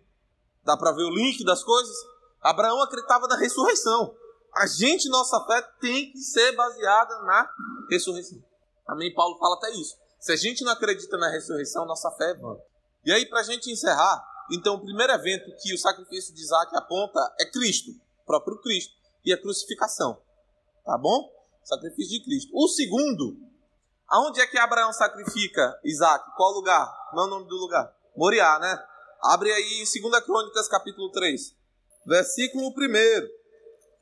[0.63, 1.95] Dá para ver o link das coisas?
[2.41, 4.15] Abraão acreditava na ressurreição.
[4.55, 7.49] A gente, nossa fé, tem que ser baseada na
[7.89, 8.43] ressurreição.
[8.87, 9.13] Amém?
[9.13, 9.97] Paulo fala até isso.
[10.19, 12.57] Se a gente não acredita na ressurreição, nossa fé é vã.
[13.03, 16.75] E aí, para a gente encerrar, então, o primeiro evento que o sacrifício de Isaac
[16.75, 20.21] aponta é Cristo, o próprio Cristo, e a crucificação.
[20.85, 21.31] Tá bom?
[21.63, 22.51] Sacrifício de Cristo.
[22.53, 23.37] O segundo,
[24.07, 26.35] aonde é que Abraão sacrifica Isaac?
[26.35, 26.91] Qual lugar?
[27.13, 27.95] Não é o nome do lugar?
[28.15, 28.77] Moriá, né?
[29.23, 31.55] Abre aí em 2 Crônicas, capítulo 3.
[32.05, 32.73] Versículo 1.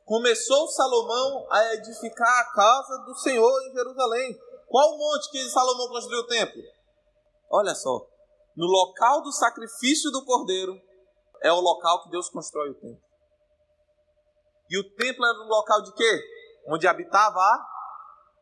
[0.06, 4.40] Começou Salomão a edificar a casa do Senhor em Jerusalém.
[4.70, 6.62] Qual monte que Salomão construiu o templo?
[7.50, 8.08] Olha só
[8.60, 10.78] no local do sacrifício do cordeiro,
[11.42, 13.02] é o local que Deus constrói o templo.
[14.70, 16.22] E o templo era um local de quê?
[16.68, 17.66] Onde habitava a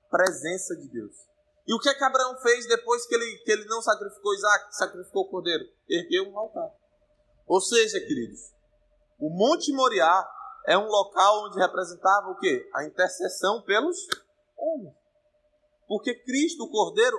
[0.10, 1.16] presença de Deus.
[1.68, 4.76] E o que, é que Abraão fez depois que ele, que ele não sacrificou Isaac,
[4.76, 5.64] sacrificou o cordeiro?
[5.88, 6.72] Ergueu um altar.
[7.46, 8.40] Ou seja, queridos,
[9.20, 10.28] o Monte Moriá
[10.66, 12.68] é um local onde representava o quê?
[12.74, 13.98] A intercessão pelos
[14.58, 14.97] homens.
[15.88, 17.18] Porque Cristo, o Cordeiro,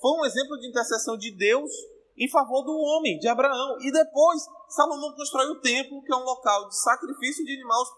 [0.00, 1.70] foi um exemplo de intercessão de Deus
[2.16, 3.78] em favor do homem, de Abraão.
[3.80, 7.88] E depois, Salomão constrói o templo, que é um local de sacrifício de animais,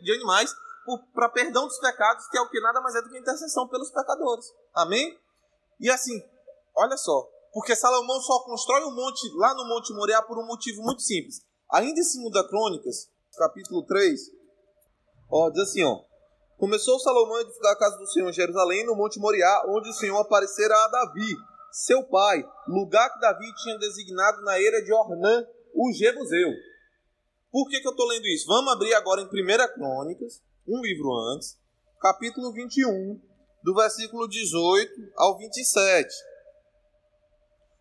[0.00, 0.54] de animais
[1.12, 3.90] para perdão dos pecados, que é o que nada mais é do que intercessão pelos
[3.90, 4.46] pecadores.
[4.74, 5.18] Amém?
[5.80, 6.22] E assim,
[6.76, 10.46] olha só, porque Salomão só constrói o um monte lá no Monte Moriá por um
[10.46, 11.40] motivo muito simples.
[11.72, 14.20] Ainda em 2 Crônicas, capítulo 3,
[15.30, 16.00] ó, diz assim, ó.
[16.58, 19.94] Começou Salomão a edificar a casa do Senhor em Jerusalém, no Monte Moriá, onde o
[19.94, 21.36] Senhor aparecera a Davi
[21.74, 25.44] seu pai, lugar que Davi tinha designado na era de Ornã,
[25.74, 26.50] o Jebuseu.
[27.50, 28.46] Por que, que eu estou lendo isso?
[28.46, 31.58] Vamos abrir agora em 1 Crônicas, um livro antes,
[32.00, 33.20] capítulo 21,
[33.64, 36.08] do versículo 18 ao 27.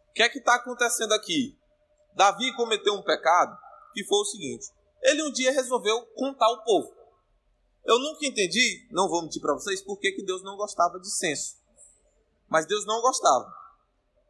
[0.10, 1.56] O que é que está acontecendo aqui?
[2.16, 3.56] Davi cometeu um pecado
[3.94, 4.66] que foi o seguinte:
[5.04, 7.03] ele um dia resolveu contar o povo.
[7.86, 11.10] Eu nunca entendi, não vou mentir para vocês, por que, que Deus não gostava de
[11.10, 11.58] censo.
[12.50, 13.64] Mas Deus não gostava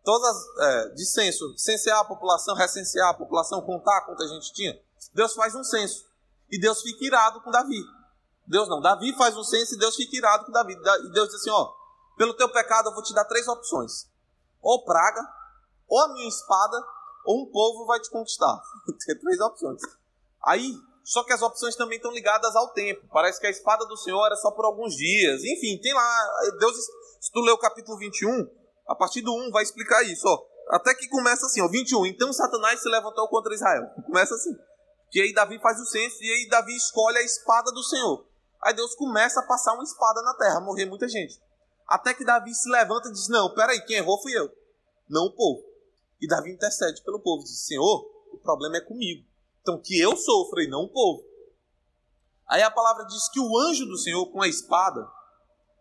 [0.04, 4.80] todas é, de censo, censear a população, recensear a população, contar quanta gente tinha.
[5.14, 6.06] Deus faz um censo
[6.51, 7.82] e Deus fica irado com Davi.
[8.45, 10.74] Deus não, Davi faz um censo e Deus fica irado com Davi.
[10.74, 11.74] E Deus diz assim: ó,
[12.18, 14.10] pelo teu pecado eu vou te dar três opções:
[14.62, 15.22] ou praga,
[15.88, 16.78] ou a minha espada,
[17.26, 18.62] ou um povo vai te conquistar.
[19.06, 19.82] Tem três opções.
[20.45, 23.06] Aí, só que as opções também estão ligadas ao tempo.
[23.12, 25.43] Parece que a espada do Senhor é só por alguns dias.
[25.43, 26.32] Enfim, tem lá.
[26.60, 26.76] Deus,
[27.20, 28.47] se tu ler o capítulo 21,
[28.88, 30.45] a partir do 1 vai explicar isso, ó.
[30.70, 32.06] Até que começa assim, ó, 21.
[32.06, 33.86] Então Satanás se levantou contra Israel.
[34.06, 34.56] Começa assim.
[35.12, 38.26] Que aí Davi faz o censo e aí Davi escolhe a espada do Senhor.
[38.64, 41.39] Aí Deus começa a passar uma espada na terra, morrer muita gente.
[41.86, 44.49] Até que Davi se levanta e diz: Não, peraí, quem errou fui eu,
[45.10, 45.62] não o povo.
[46.22, 49.28] E Davi intercede pelo povo, diz: Senhor, o problema é comigo.
[49.64, 51.24] Então que eu sofra e não o povo.
[52.49, 55.09] Aí a palavra diz que o anjo do Senhor com a espada,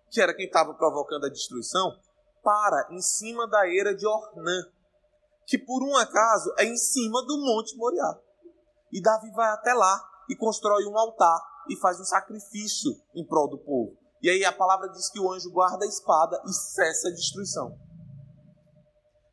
[0.09, 1.91] que era quem estava provocando a destruição,
[2.45, 4.63] para em cima da eira de Ornã,
[5.47, 8.21] que por um acaso é em cima do Monte Moriá.
[8.93, 13.49] E Davi vai até lá e constrói um altar e faz um sacrifício em prol
[13.49, 13.99] do povo.
[14.23, 17.77] E aí a palavra diz que o anjo guarda a espada e cessa a destruição.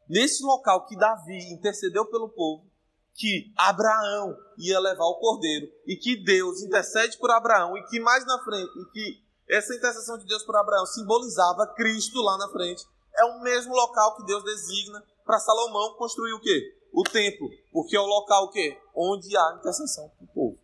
[0.10, 2.69] Nesse local que Davi intercedeu pelo povo,
[3.14, 8.26] que Abraão ia levar o cordeiro e que Deus intercede por Abraão e que mais
[8.26, 12.86] na frente, e que essa intercessão de Deus por Abraão simbolizava Cristo lá na frente
[13.18, 16.76] é o mesmo local que Deus designa para Salomão construir o quê?
[16.94, 18.80] O templo, porque é o local o quê?
[18.96, 20.60] onde há intercessão do povo.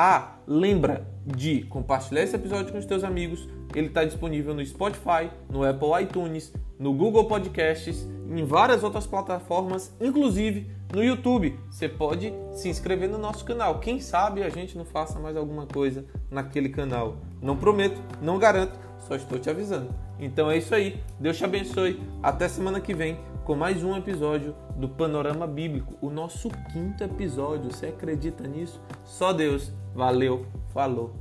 [0.00, 3.48] Ah, lembra de compartilhar esse episódio com os teus amigos.
[3.74, 9.92] Ele está disponível no Spotify, no Apple iTunes, no Google Podcasts, em várias outras plataformas,
[10.00, 11.58] inclusive no YouTube.
[11.68, 13.80] Você pode se inscrever no nosso canal.
[13.80, 17.16] Quem sabe a gente não faça mais alguma coisa naquele canal.
[17.42, 19.92] Não prometo, não garanto, só estou te avisando.
[20.20, 21.00] Então é isso aí.
[21.18, 22.00] Deus te abençoe.
[22.22, 23.18] Até semana que vem
[23.48, 27.72] com mais um episódio do Panorama Bíblico, o nosso quinto episódio.
[27.72, 28.78] Você acredita nisso?
[29.02, 29.72] Só Deus.
[29.94, 31.14] Valeu, falou.